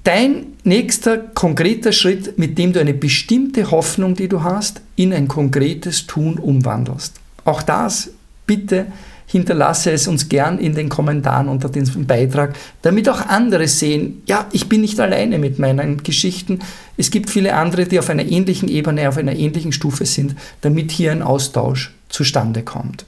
dein 0.04 0.46
nächster 0.64 1.18
konkreter 1.18 1.92
Schritt, 1.92 2.38
mit 2.38 2.58
dem 2.58 2.74
du 2.74 2.80
eine 2.80 2.94
bestimmte 2.94 3.72
Hoffnung, 3.72 4.16
die 4.16 4.28
du 4.28 4.44
hast, 4.44 4.82
in 4.96 5.14
ein 5.14 5.28
konkretes 5.28 6.06
Tun 6.06 6.38
umwandelst? 6.38 7.16
Auch 7.44 7.64
das 7.64 8.12
bitte 8.46 8.88
hinterlasse 9.32 9.92
es 9.92 10.08
uns 10.08 10.28
gern 10.28 10.60
in 10.60 10.76
den 10.76 10.90
Kommentaren 10.90 11.48
unter 11.48 11.70
diesem 11.70 12.06
Beitrag, 12.06 12.54
damit 12.82 13.08
auch 13.08 13.22
andere 13.22 13.68
sehen, 13.68 14.22
ja, 14.26 14.46
ich 14.52 14.68
bin 14.68 14.82
nicht 14.82 15.00
alleine 15.00 15.40
mit 15.40 15.58
meinen 15.58 16.04
Geschichten. 16.04 16.60
Es 16.98 17.12
gibt 17.12 17.30
viele 17.30 17.56
andere, 17.56 17.86
die 17.86 17.98
auf 17.98 18.10
einer 18.10 18.26
ähnlichen 18.26 18.68
Ebene, 18.68 19.08
auf 19.08 19.18
einer 19.18 19.36
ähnlichen 19.36 19.72
Stufe 19.72 20.06
sind, 20.06 20.36
damit 20.60 20.92
hier 20.92 21.14
ein 21.14 21.22
Austausch 21.22 21.94
zustande 22.10 22.64
kommt. 22.64 23.06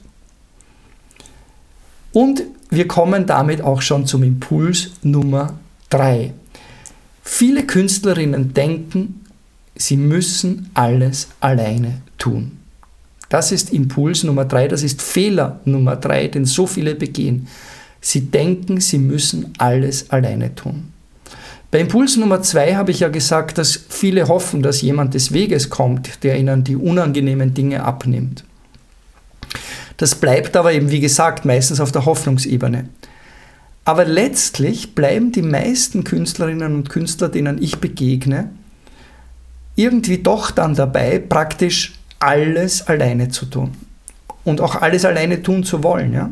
Und 2.12 2.44
wir 2.70 2.88
kommen 2.88 3.26
damit 3.26 3.60
auch 3.60 3.82
schon 3.82 4.06
zum 4.06 4.22
Impuls 4.22 4.92
Nummer 5.02 5.58
3. 5.90 6.32
Viele 7.22 7.64
Künstlerinnen 7.66 8.54
denken, 8.54 9.26
sie 9.74 9.96
müssen 9.98 10.70
alles 10.72 11.28
alleine 11.40 12.00
tun. 12.16 12.63
Das 13.28 13.52
ist 13.52 13.72
Impuls 13.72 14.24
Nummer 14.24 14.44
drei, 14.44 14.68
das 14.68 14.82
ist 14.82 15.02
Fehler 15.02 15.60
Nummer 15.64 15.96
drei, 15.96 16.28
den 16.28 16.44
so 16.44 16.66
viele 16.66 16.94
begehen. 16.94 17.48
Sie 18.00 18.22
denken, 18.22 18.80
sie 18.80 18.98
müssen 18.98 19.52
alles 19.58 20.10
alleine 20.10 20.54
tun. 20.54 20.92
Bei 21.70 21.80
Impuls 21.80 22.16
Nummer 22.16 22.42
zwei 22.42 22.76
habe 22.76 22.92
ich 22.92 23.00
ja 23.00 23.08
gesagt, 23.08 23.58
dass 23.58 23.80
viele 23.88 24.28
hoffen, 24.28 24.62
dass 24.62 24.82
jemand 24.82 25.14
des 25.14 25.32
Weges 25.32 25.70
kommt, 25.70 26.22
der 26.22 26.38
ihnen 26.38 26.62
die 26.62 26.76
unangenehmen 26.76 27.54
Dinge 27.54 27.82
abnimmt. 27.82 28.44
Das 29.96 30.14
bleibt 30.14 30.56
aber 30.56 30.72
eben, 30.72 30.90
wie 30.90 31.00
gesagt, 31.00 31.44
meistens 31.44 31.80
auf 31.80 31.92
der 31.92 32.04
Hoffnungsebene. 32.04 32.88
Aber 33.84 34.04
letztlich 34.04 34.94
bleiben 34.94 35.32
die 35.32 35.42
meisten 35.42 36.04
Künstlerinnen 36.04 36.74
und 36.74 36.90
Künstler, 36.90 37.28
denen 37.28 37.62
ich 37.62 37.78
begegne, 37.78 38.50
irgendwie 39.76 40.18
doch 40.18 40.50
dann 40.50 40.74
dabei, 40.74 41.18
praktisch 41.18 41.94
alles 42.18 42.86
alleine 42.86 43.28
zu 43.28 43.46
tun 43.46 43.72
und 44.44 44.60
auch 44.60 44.80
alles 44.80 45.04
alleine 45.04 45.42
tun 45.42 45.64
zu 45.64 45.82
wollen. 45.82 46.12
Ja? 46.12 46.30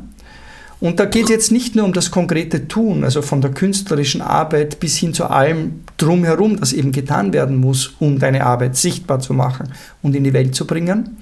Und 0.81 0.99
da 0.99 1.05
geht 1.05 1.25
es 1.25 1.31
jetzt 1.31 1.53
nicht 1.53 1.77
nur 1.77 1.85
um 1.85 1.93
das 1.93 2.11
konkrete 2.11 2.67
Tun, 2.67 3.05
also 3.05 3.23
von 3.23 3.41
der 3.41 3.53
künstlerischen 3.53 4.21
Arbeit 4.21 4.81
bis 4.81 4.97
hin 4.97 5.15
zu 5.15 5.27
allem 5.27 5.85
drumherum, 5.97 6.59
das 6.59 6.73
eben 6.73 6.91
getan 6.91 7.33
werden 7.33 7.57
muss, 7.57 7.95
um 8.01 8.19
deine 8.19 8.45
Arbeit 8.45 8.77
sichtbar 8.77 9.21
zu 9.21 9.33
machen 9.33 9.73
und 10.03 10.17
in 10.17 10.25
die 10.25 10.33
Welt 10.33 10.55
zu 10.55 10.67
bringen 10.67 11.19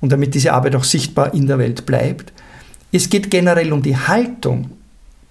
und 0.00 0.12
damit 0.12 0.34
diese 0.34 0.52
Arbeit 0.52 0.76
auch 0.76 0.84
sichtbar 0.84 1.34
in 1.34 1.48
der 1.48 1.58
Welt 1.58 1.86
bleibt. 1.86 2.32
Es 2.92 3.10
geht 3.10 3.30
generell 3.30 3.72
um 3.72 3.82
die 3.82 3.96
Haltung, 3.96 4.70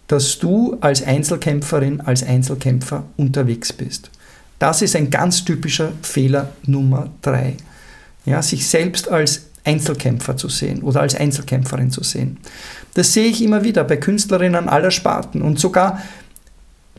dass 0.07 0.39
du 0.39 0.77
als 0.81 1.01
Einzelkämpferin, 1.01 2.01
als 2.01 2.23
Einzelkämpfer 2.23 3.03
unterwegs 3.15 3.71
bist. 3.71 4.09
Das 4.57 4.81
ist 4.81 4.95
ein 4.95 5.09
ganz 5.09 5.45
typischer 5.45 5.93
Fehler 6.01 6.49
Nummer 6.65 7.11
drei 7.21 7.55
ja, 8.25 8.41
sich 8.41 8.67
selbst 8.67 9.09
als 9.09 9.47
Einzelkämpfer 9.63 10.37
zu 10.37 10.49
sehen 10.49 10.81
oder 10.81 11.01
als 11.01 11.15
Einzelkämpferin 11.15 11.91
zu 11.91 12.03
sehen. 12.03 12.37
Das 12.93 13.13
sehe 13.13 13.27
ich 13.27 13.43
immer 13.43 13.63
wieder 13.63 13.83
bei 13.83 13.97
Künstlerinnen 13.97 14.69
aller 14.69 14.91
Sparten 14.91 15.41
und 15.41 15.59
sogar 15.59 16.01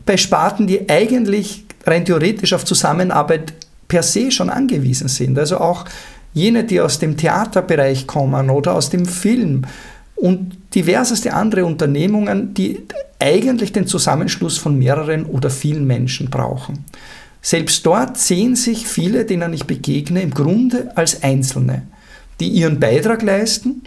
bei 0.05 0.17
Sparten, 0.17 0.67
die 0.67 0.89
eigentlich 0.89 1.65
rein 1.85 2.05
theoretisch 2.05 2.53
auf 2.53 2.65
Zusammenarbeit 2.65 3.53
per 3.87 4.03
se 4.03 4.31
schon 4.31 4.49
angewiesen 4.49 5.07
sind. 5.07 5.37
Also 5.37 5.57
auch 5.57 5.85
jene, 6.33 6.63
die 6.63 6.79
aus 6.79 6.99
dem 6.99 7.17
Theaterbereich 7.17 8.07
kommen 8.07 8.49
oder 8.49 8.75
aus 8.75 8.89
dem 8.89 9.05
Film 9.05 9.65
und 10.15 10.57
diverseste 10.75 11.33
andere 11.33 11.65
Unternehmungen, 11.65 12.53
die 12.53 12.79
eigentlich 13.19 13.73
den 13.73 13.87
Zusammenschluss 13.87 14.57
von 14.57 14.77
mehreren 14.77 15.25
oder 15.25 15.49
vielen 15.49 15.85
Menschen 15.85 16.29
brauchen. 16.29 16.85
Selbst 17.41 17.85
dort 17.85 18.17
sehen 18.17 18.55
sich 18.55 18.87
viele, 18.87 19.25
denen 19.25 19.53
ich 19.53 19.65
begegne, 19.65 20.21
im 20.21 20.33
Grunde 20.33 20.95
als 20.95 21.23
Einzelne, 21.23 21.83
die 22.39 22.49
ihren 22.49 22.79
Beitrag 22.79 23.23
leisten, 23.23 23.83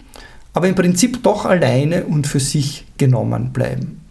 aber 0.53 0.67
im 0.67 0.75
Prinzip 0.75 1.23
doch 1.23 1.45
alleine 1.45 2.05
und 2.05 2.27
für 2.27 2.39
sich 2.39 2.85
genommen 2.97 3.51
bleiben. 3.53 4.01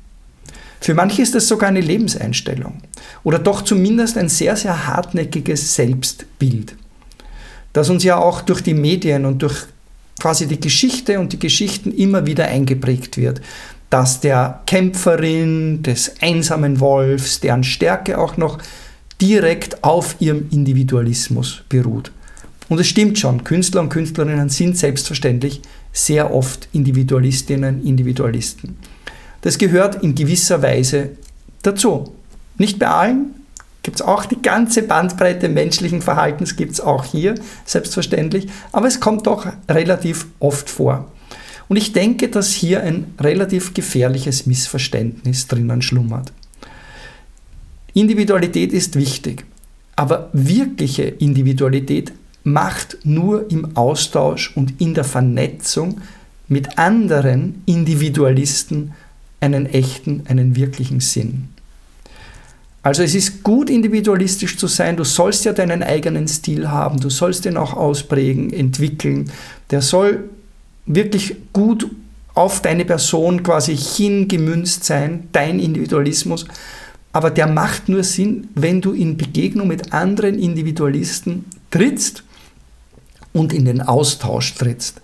Für 0.80 0.94
manche 0.94 1.22
ist 1.22 1.34
das 1.34 1.48
sogar 1.48 1.70
eine 1.70 1.80
Lebenseinstellung 1.80 2.82
oder 3.22 3.38
doch 3.38 3.62
zumindest 3.62 4.18
ein 4.18 4.28
sehr, 4.28 4.54
sehr 4.56 4.86
hartnäckiges 4.86 5.74
Selbstbild, 5.74 6.76
das 7.72 7.88
uns 7.88 8.04
ja 8.04 8.18
auch 8.18 8.42
durch 8.42 8.62
die 8.62 8.74
Medien 8.74 9.24
und 9.24 9.40
durch 9.40 9.66
quasi 10.20 10.46
die 10.46 10.60
Geschichte 10.60 11.20
und 11.20 11.32
die 11.32 11.38
Geschichten 11.38 11.90
immer 11.90 12.26
wieder 12.26 12.46
eingeprägt 12.46 13.16
wird, 13.16 13.40
dass 13.90 14.20
der 14.20 14.60
Kämpferin, 14.66 15.82
des 15.82 16.16
einsamen 16.20 16.80
Wolfs, 16.80 17.40
deren 17.40 17.64
Stärke 17.64 18.18
auch 18.18 18.36
noch 18.36 18.58
direkt 19.24 19.82
auf 19.82 20.16
ihrem 20.18 20.48
Individualismus 20.50 21.62
beruht. 21.70 22.12
Und 22.68 22.78
es 22.78 22.88
stimmt 22.88 23.18
schon, 23.18 23.42
Künstler 23.42 23.80
und 23.80 23.88
Künstlerinnen 23.88 24.50
sind 24.50 24.76
selbstverständlich 24.76 25.62
sehr 25.92 26.34
oft 26.34 26.68
Individualistinnen, 26.72 27.86
Individualisten. 27.86 28.76
Das 29.40 29.56
gehört 29.56 30.02
in 30.02 30.14
gewisser 30.14 30.60
Weise 30.60 31.10
dazu. 31.62 32.14
Nicht 32.58 32.78
bei 32.78 32.88
allen, 32.88 33.34
gibt 33.82 33.96
es 33.96 34.02
auch 34.02 34.26
die 34.26 34.42
ganze 34.42 34.82
Bandbreite 34.82 35.48
menschlichen 35.48 36.02
Verhaltens, 36.02 36.56
gibt 36.56 36.72
es 36.72 36.80
auch 36.82 37.04
hier, 37.04 37.34
selbstverständlich, 37.64 38.48
aber 38.72 38.88
es 38.88 39.00
kommt 39.00 39.26
doch 39.26 39.46
relativ 39.70 40.26
oft 40.38 40.68
vor. 40.68 41.10
Und 41.68 41.78
ich 41.78 41.94
denke, 41.94 42.28
dass 42.28 42.50
hier 42.50 42.82
ein 42.82 43.14
relativ 43.18 43.72
gefährliches 43.72 44.44
Missverständnis 44.44 45.46
drinnen 45.46 45.80
schlummert. 45.80 46.30
Individualität 47.94 48.72
ist 48.72 48.96
wichtig, 48.96 49.44
aber 49.96 50.28
wirkliche 50.32 51.04
Individualität 51.04 52.12
macht 52.42 52.98
nur 53.04 53.50
im 53.50 53.76
Austausch 53.76 54.54
und 54.56 54.80
in 54.80 54.94
der 54.94 55.04
Vernetzung 55.04 56.00
mit 56.48 56.78
anderen 56.78 57.62
Individualisten 57.66 58.92
einen 59.40 59.66
echten, 59.66 60.24
einen 60.26 60.56
wirklichen 60.56 61.00
Sinn. 61.00 61.48
Also 62.82 63.02
es 63.02 63.14
ist 63.14 63.42
gut 63.42 63.70
individualistisch 63.70 64.58
zu 64.58 64.66
sein, 64.66 64.96
du 64.96 65.04
sollst 65.04 65.46
ja 65.46 65.54
deinen 65.54 65.82
eigenen 65.82 66.28
Stil 66.28 66.68
haben, 66.68 67.00
du 67.00 67.08
sollst 67.08 67.46
den 67.46 67.56
auch 67.56 67.72
ausprägen, 67.72 68.52
entwickeln, 68.52 69.30
der 69.70 69.80
soll 69.80 70.24
wirklich 70.84 71.36
gut 71.54 71.90
auf 72.34 72.60
deine 72.60 72.84
Person 72.84 73.42
quasi 73.42 73.74
hingemünzt 73.74 74.84
sein, 74.84 75.28
dein 75.32 75.60
Individualismus, 75.60 76.46
aber 77.14 77.30
der 77.30 77.46
macht 77.46 77.88
nur 77.88 78.02
Sinn, 78.02 78.48
wenn 78.56 78.80
du 78.80 78.92
in 78.92 79.16
Begegnung 79.16 79.68
mit 79.68 79.92
anderen 79.92 80.36
Individualisten 80.36 81.44
trittst 81.70 82.24
und 83.32 83.52
in 83.52 83.66
den 83.66 83.80
Austausch 83.80 84.54
trittst 84.54 85.00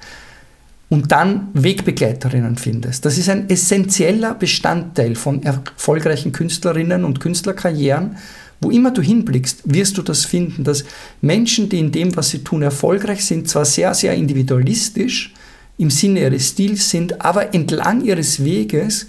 und 0.89 1.13
dann 1.13 1.51
Wegbegleiterinnen 1.55 2.57
findest. 2.57 3.05
Das 3.05 3.17
ist 3.17 3.29
ein 3.29 3.49
essentieller 3.49 4.35
Bestandteil 4.35 5.15
von 5.15 5.45
erfolgreichen 5.45 6.33
Künstlerinnen 6.33 7.05
und 7.05 7.21
Künstlerkarrieren. 7.21 8.17
Wo 8.61 8.71
immer 8.71 8.91
du 8.91 9.03
hinblickst, 9.03 9.63
wirst 9.67 9.97
du 9.97 10.03
das 10.03 10.25
finden, 10.25 10.65
dass 10.65 10.85
Menschen, 11.21 11.69
die 11.69 11.79
in 11.79 11.93
dem, 11.93 12.17
was 12.17 12.31
sie 12.31 12.43
tun, 12.43 12.63
erfolgreich 12.63 13.25
sind, 13.25 13.49
zwar 13.49 13.65
sehr, 13.65 13.95
sehr 13.95 14.15
individualistisch 14.15 15.33
im 15.79 15.91
Sinne 15.91 16.23
ihres 16.23 16.49
Stils 16.49 16.91
sind, 16.91 17.25
aber 17.25 17.55
entlang 17.55 18.05
ihres 18.05 18.45
Weges 18.45 19.07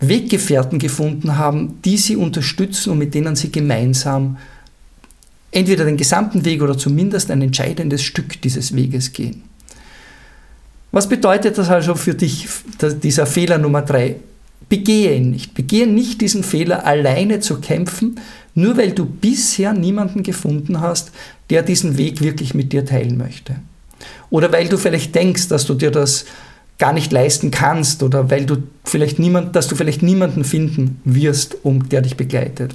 Weggefährten 0.00 0.78
gefunden 0.78 1.36
haben, 1.36 1.78
die 1.84 1.96
sie 1.96 2.16
unterstützen 2.16 2.90
und 2.90 2.98
mit 2.98 3.14
denen 3.14 3.36
sie 3.36 3.52
gemeinsam 3.52 4.38
entweder 5.52 5.84
den 5.84 5.96
gesamten 5.96 6.44
Weg 6.44 6.62
oder 6.62 6.76
zumindest 6.76 7.30
ein 7.30 7.42
entscheidendes 7.42 8.02
Stück 8.02 8.40
dieses 8.40 8.74
Weges 8.74 9.12
gehen. 9.12 9.42
Was 10.92 11.08
bedeutet 11.08 11.58
das 11.58 11.68
also 11.68 11.94
für 11.94 12.14
dich, 12.14 12.48
dieser 13.02 13.26
Fehler 13.26 13.58
Nummer 13.58 13.82
drei? 13.82 14.16
Begehe 14.68 15.16
ihn 15.16 15.30
nicht. 15.30 15.54
Begehe 15.54 15.86
nicht 15.86 16.20
diesen 16.20 16.44
Fehler, 16.44 16.86
alleine 16.86 17.40
zu 17.40 17.60
kämpfen, 17.60 18.20
nur 18.54 18.76
weil 18.76 18.92
du 18.92 19.04
bisher 19.04 19.72
niemanden 19.72 20.22
gefunden 20.22 20.80
hast, 20.80 21.12
der 21.50 21.62
diesen 21.62 21.98
Weg 21.98 22.20
wirklich 22.20 22.54
mit 22.54 22.72
dir 22.72 22.84
teilen 22.84 23.18
möchte. 23.18 23.56
Oder 24.30 24.52
weil 24.52 24.68
du 24.68 24.78
vielleicht 24.78 25.14
denkst, 25.14 25.48
dass 25.48 25.66
du 25.66 25.74
dir 25.74 25.90
das 25.90 26.24
gar 26.80 26.92
nicht 26.92 27.12
leisten 27.12 27.52
kannst 27.52 28.02
oder 28.02 28.30
weil 28.30 28.46
du 28.46 28.56
vielleicht 28.84 29.20
niemand, 29.20 29.54
dass 29.54 29.68
du 29.68 29.76
vielleicht 29.76 30.02
niemanden 30.02 30.42
finden 30.42 31.00
wirst, 31.04 31.58
um 31.62 31.88
der 31.88 32.00
dich 32.00 32.16
begleitet. 32.16 32.74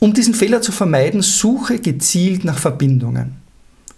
Um 0.00 0.12
diesen 0.12 0.34
Fehler 0.34 0.60
zu 0.60 0.72
vermeiden, 0.72 1.22
suche 1.22 1.78
gezielt 1.78 2.44
nach 2.44 2.58
Verbindungen. 2.58 3.36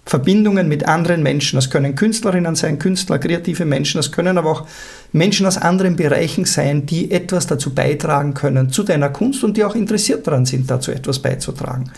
Verbindungen 0.06 0.68
mit 0.68 0.86
anderen 0.86 1.22
Menschen. 1.22 1.56
Das 1.56 1.70
können 1.70 1.94
Künstlerinnen 1.94 2.56
sein, 2.56 2.78
Künstler, 2.78 3.18
kreative 3.18 3.64
Menschen. 3.64 3.98
Das 3.98 4.12
können 4.12 4.38
aber 4.38 4.50
auch 4.50 4.66
Menschen 5.12 5.46
aus 5.46 5.56
anderen 5.56 5.96
Bereichen 5.96 6.44
sein, 6.44 6.84
die 6.84 7.10
etwas 7.10 7.46
dazu 7.46 7.74
beitragen 7.74 8.34
können, 8.34 8.70
zu 8.70 8.82
deiner 8.82 9.10
Kunst 9.10 9.44
und 9.44 9.56
die 9.56 9.64
auch 9.64 9.74
interessiert 9.74 10.26
daran 10.26 10.46
sind, 10.46 10.70
dazu 10.70 10.90
etwas 10.90 11.20
beizutragen. 11.20 11.90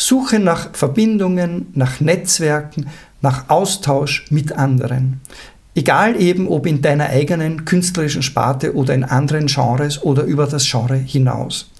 Suche 0.00 0.38
nach 0.38 0.70
Verbindungen, 0.72 1.66
nach 1.74 2.00
Netzwerken, 2.00 2.86
nach 3.20 3.50
Austausch 3.50 4.24
mit 4.30 4.52
anderen. 4.52 5.20
Egal 5.74 6.18
eben, 6.18 6.48
ob 6.48 6.66
in 6.66 6.80
deiner 6.80 7.10
eigenen 7.10 7.66
künstlerischen 7.66 8.22
Sparte 8.22 8.74
oder 8.74 8.94
in 8.94 9.04
anderen 9.04 9.46
Genres 9.46 10.02
oder 10.02 10.22
über 10.22 10.46
das 10.46 10.64
Genre 10.64 10.96
hinaus. 10.96 11.70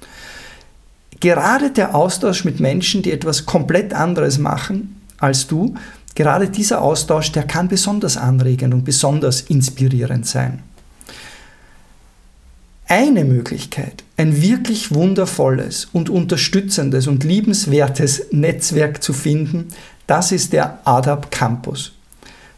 Gerade 1.20 1.70
der 1.70 1.94
Austausch 1.94 2.44
mit 2.44 2.60
Menschen, 2.60 3.00
die 3.00 3.10
etwas 3.10 3.46
komplett 3.46 3.94
anderes 3.94 4.36
machen 4.38 5.00
als 5.18 5.46
du, 5.46 5.74
gerade 6.14 6.50
dieser 6.50 6.82
Austausch, 6.82 7.32
der 7.32 7.44
kann 7.44 7.68
besonders 7.68 8.18
anregend 8.18 8.74
und 8.74 8.84
besonders 8.84 9.40
inspirierend 9.40 10.26
sein. 10.26 10.62
Eine 12.90 13.24
Möglichkeit, 13.24 14.02
ein 14.16 14.42
wirklich 14.42 14.92
wundervolles 14.92 15.86
und 15.92 16.10
unterstützendes 16.10 17.06
und 17.06 17.22
liebenswertes 17.22 18.32
Netzwerk 18.32 19.00
zu 19.00 19.12
finden, 19.12 19.68
das 20.08 20.32
ist 20.32 20.52
der 20.52 20.80
ADAP 20.84 21.30
Campus. 21.30 21.92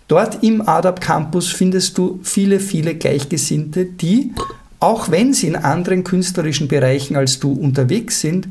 Dort 0.08 0.42
im 0.42 0.66
ADAP 0.66 1.02
Campus 1.02 1.48
findest 1.48 1.98
du 1.98 2.18
viele, 2.22 2.60
viele 2.60 2.94
Gleichgesinnte, 2.94 3.84
die, 3.84 4.32
auch 4.80 5.10
wenn 5.10 5.34
sie 5.34 5.48
in 5.48 5.56
anderen 5.56 6.02
künstlerischen 6.02 6.66
Bereichen 6.66 7.14
als 7.14 7.38
du 7.38 7.52
unterwegs 7.52 8.22
sind, 8.22 8.48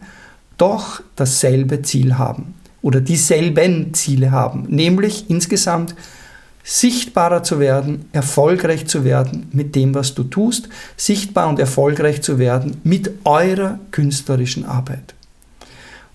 doch 0.60 1.02
dasselbe 1.15 1.82
Ziel 1.82 2.20
haben 2.20 2.54
oder 2.84 3.02
dieselben 3.02 3.96
Ziele 3.96 4.30
haben, 4.30 4.67
nämlich 4.70 5.32
insgesamt 5.32 5.96
sichtbarer 6.63 7.43
zu 7.43 7.60
werden, 7.60 8.06
erfolgreich 8.12 8.88
zu 8.88 9.04
werden 9.04 9.47
mit 9.52 9.76
dem, 9.76 9.95
was 9.95 10.13
du 10.13 10.24
tust, 10.24 10.69
sichtbar 10.97 11.47
und 11.50 11.60
erfolgreich 11.60 12.21
zu 12.21 12.38
werden 12.39 12.78
mit 12.84 13.12
eurer 13.24 13.80
künstlerischen 13.91 14.65
Arbeit. 14.65 15.15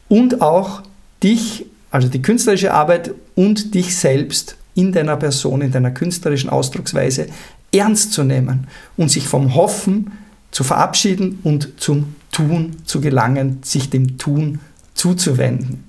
Und 0.09 0.41
auch 0.41 0.83
dich, 1.23 1.67
also 1.91 2.09
die 2.09 2.23
künstlerische 2.23 2.73
Arbeit 2.73 3.13
und 3.35 3.75
dich 3.75 3.97
selbst 3.97 4.57
in 4.75 4.93
deiner 4.93 5.17
Person, 5.17 5.63
in 5.63 5.73
deiner 5.73 5.91
künstlerischen 5.91 6.51
Ausdrucksweise 6.51 7.27
ernst 7.73 8.13
zu 8.13 8.23
nehmen 8.23 8.69
und 8.97 9.11
sich 9.11 9.27
vom 9.27 9.55
Hoffen 9.55 10.13
zu 10.51 10.65
verabschieden 10.65 11.41
und 11.43 11.81
zum 11.81 12.15
Tun 12.31 12.77
zu 12.85 13.01
gelangen, 13.01 13.59
sich 13.63 13.91
dem 13.91 14.19
Tun 14.19 14.61
zuzuwenden. 14.95 15.86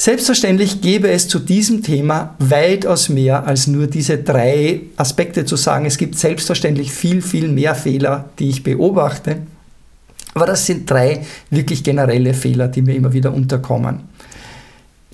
Selbstverständlich 0.00 0.80
gäbe 0.80 1.10
es 1.10 1.26
zu 1.26 1.40
diesem 1.40 1.82
Thema 1.82 2.36
weitaus 2.38 3.08
mehr 3.08 3.44
als 3.48 3.66
nur 3.66 3.88
diese 3.88 4.16
drei 4.16 4.82
Aspekte 4.96 5.44
zu 5.44 5.56
sagen. 5.56 5.86
Es 5.86 5.98
gibt 5.98 6.16
selbstverständlich 6.16 6.92
viel, 6.92 7.20
viel 7.20 7.48
mehr 7.48 7.74
Fehler, 7.74 8.26
die 8.38 8.48
ich 8.48 8.62
beobachte. 8.62 9.38
Aber 10.34 10.46
das 10.46 10.66
sind 10.66 10.88
drei 10.88 11.26
wirklich 11.50 11.82
generelle 11.82 12.32
Fehler, 12.32 12.68
die 12.68 12.82
mir 12.82 12.94
immer 12.94 13.12
wieder 13.12 13.34
unterkommen. 13.34 14.02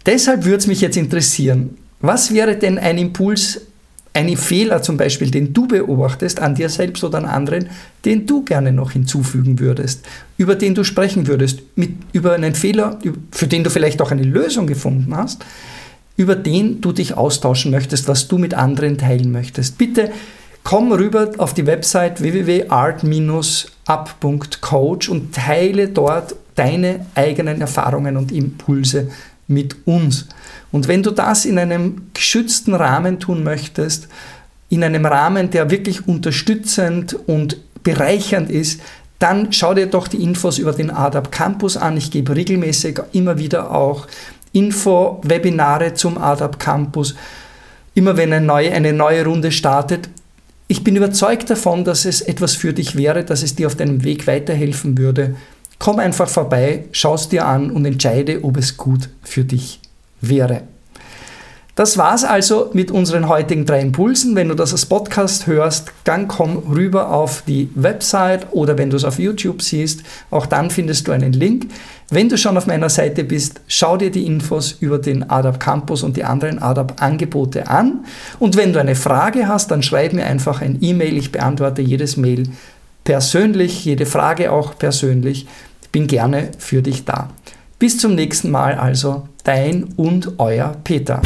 Deshalb 0.05 0.45
würde 0.45 0.59
es 0.59 0.67
mich 0.67 0.83
jetzt 0.83 0.99
interessieren, 0.99 1.79
was 2.01 2.35
wäre 2.35 2.55
denn 2.55 2.77
ein 2.77 2.99
Impuls, 2.99 3.63
ein 4.15 4.35
Fehler 4.37 4.81
zum 4.81 4.97
Beispiel, 4.97 5.31
den 5.31 5.53
du 5.53 5.67
beobachtest 5.67 6.41
an 6.41 6.55
dir 6.55 6.69
selbst 6.69 7.03
oder 7.03 7.19
an 7.19 7.25
anderen, 7.25 7.69
den 8.05 8.27
du 8.27 8.45
gerne 8.45 8.71
noch 8.73 8.93
hinzufügen 8.93 9.59
würdest, 9.59 10.07
über 10.37 10.55
den 10.55 10.77
du 10.77 10.85
sprechen 10.85 11.27
würdest, 11.27 11.63
mit, 11.75 11.95
über 12.13 12.35
einen 12.35 12.55
Fehler, 12.55 13.01
für 13.33 13.49
den 13.49 13.65
du 13.65 13.71
vielleicht 13.71 14.01
auch 14.01 14.13
eine 14.13 14.23
Lösung 14.23 14.69
gefunden 14.69 15.17
hast, 15.17 15.45
über 16.17 16.37
den 16.37 16.81
du 16.81 16.93
dich 16.93 17.17
austauschen 17.17 17.73
möchtest, 17.73 18.07
was 18.07 18.29
du 18.29 18.39
mit 18.39 18.55
anderen 18.55 18.99
teilen 18.99 19.33
möchtest. 19.33 19.79
Bitte 19.79 20.13
komm 20.63 20.93
rüber 20.93 21.33
auf 21.39 21.53
die 21.53 21.67
Website 21.67 22.23
www.art-up.coach 22.23 25.09
und 25.09 25.35
teile 25.35 25.89
dort 25.89 26.37
deine 26.55 27.07
eigenen 27.17 27.61
Erfahrungen 27.61 28.17
und 28.17 28.31
Impulse 28.31 29.11
mit 29.47 29.77
uns. 29.87 30.27
Und 30.73 30.89
wenn 30.89 31.03
du 31.03 31.11
das 31.11 31.45
in 31.45 31.59
einem 31.59 32.09
geschützten 32.15 32.75
Rahmen 32.75 33.21
tun 33.21 33.45
möchtest, 33.45 34.09
in 34.69 34.83
einem 34.83 35.07
Rahmen, 35.07 35.51
der 35.51 35.71
wirklich 35.71 36.09
unterstützend 36.09 37.15
und 37.27 37.59
bereichernd 37.83 38.51
ist, 38.51 38.81
dann 39.19 39.53
schau 39.53 39.75
dir 39.75 39.87
doch 39.87 40.09
die 40.09 40.23
Infos 40.23 40.59
über 40.59 40.73
den 40.73 40.91
ADAP 40.91 41.31
Campus 41.31 41.77
an. 41.77 41.97
Ich 41.97 42.11
gebe 42.11 42.35
regelmäßig 42.35 43.01
immer 43.13 43.39
wieder 43.39 43.71
auch 43.71 44.07
Info-Webinare 44.53 45.95
zum 45.95 46.19
ADAP 46.19 46.59
Campus, 46.59 47.15
immer 47.95 48.17
wenn 48.17 48.33
eine 48.33 48.45
neue, 48.45 48.73
eine 48.73 48.93
neue 48.93 49.25
Runde 49.25 49.53
startet. 49.53 50.09
Ich 50.67 50.83
bin 50.83 50.97
überzeugt 50.97 51.51
davon, 51.51 51.85
dass 51.85 52.05
es 52.05 52.21
etwas 52.21 52.55
für 52.55 52.73
dich 52.73 52.97
wäre, 52.97 53.25
dass 53.25 53.43
es 53.43 53.55
dir 53.55 53.67
auf 53.67 53.77
deinem 53.77 54.03
Weg 54.03 54.27
weiterhelfen 54.27 54.99
würde. 54.99 55.37
Komm 55.79 55.99
einfach 55.99 56.29
vorbei, 56.29 56.85
schau 56.93 57.15
es 57.15 57.29
dir 57.29 57.47
an 57.47 57.71
und 57.71 57.85
entscheide, 57.85 58.43
ob 58.45 58.57
es 58.57 58.77
gut 58.77 59.09
für 59.23 59.45
dich 59.45 59.81
wäre. 60.21 60.63
Das 61.77 61.99
war's 61.99 62.23
also 62.23 62.71
mit 62.73 62.93
unseren 62.93 63.29
heutigen 63.29 63.67
drei 63.67 63.81
Impulsen. 63.81 64.37
Wenn 64.37 64.49
du 64.49 64.55
das 64.55 64.71
als 64.71 64.87
Podcast 64.87 65.49
hörst, 65.49 65.91
dann 66.05 66.29
komm 66.29 66.59
rüber 66.73 67.11
auf 67.11 67.43
die 67.49 67.69
Website 67.75 68.47
oder 68.53 68.79
wenn 68.79 68.91
du 68.91 68.97
es 68.97 69.05
auf 69.05 69.19
YouTube 69.19 69.61
siehst, 69.61 70.05
auch 70.31 70.47
dann 70.47 70.71
findest 70.71 71.09
du 71.09 71.13
einen 71.13 71.33
Link. 71.33 71.67
Wenn 72.11 72.29
du 72.29 72.39
schon 72.39 72.57
auf 72.57 72.69
meiner 72.69 72.91
Seite 72.91 73.25
bist, 73.25 73.61
schau 73.67 73.97
dir 73.97 74.13
die 74.13 74.25
Infos 74.25 74.77
über 74.79 74.99
den 74.99 75.29
ADAP 75.29 75.59
Campus 75.59 76.05
und 76.05 76.17
die 76.17 76.23
anderen 76.23 76.63
ADAP 76.63 77.03
Angebote 77.03 77.69
an. 77.69 78.05
Und 78.39 78.57
wenn 78.57 78.73
du 78.73 78.79
eine 78.79 78.95
Frage 78.95 79.49
hast, 79.49 79.73
dann 79.73 79.83
schreib 79.83 80.13
mir 80.13 80.27
einfach 80.27 80.61
ein 80.61 80.79
E-Mail. 80.81 81.17
Ich 81.17 81.33
beantworte 81.33 81.83
jedes 81.83 82.17
Mail 82.17 82.45
persönlich, 83.05 83.85
jede 83.85 84.07
Frage 84.07 84.51
auch 84.51 84.77
persönlich. 84.77 85.47
Ich 85.83 85.91
bin 85.91 86.07
gerne 86.07 86.51
für 86.59 86.83
dich 86.83 87.05
da. 87.05 87.31
Bis 87.79 87.99
zum 87.99 88.15
nächsten 88.15 88.51
Mal 88.51 88.75
also, 88.75 89.29
dein 89.45 89.85
und 89.97 90.39
euer 90.39 90.75
Peter. 90.83 91.23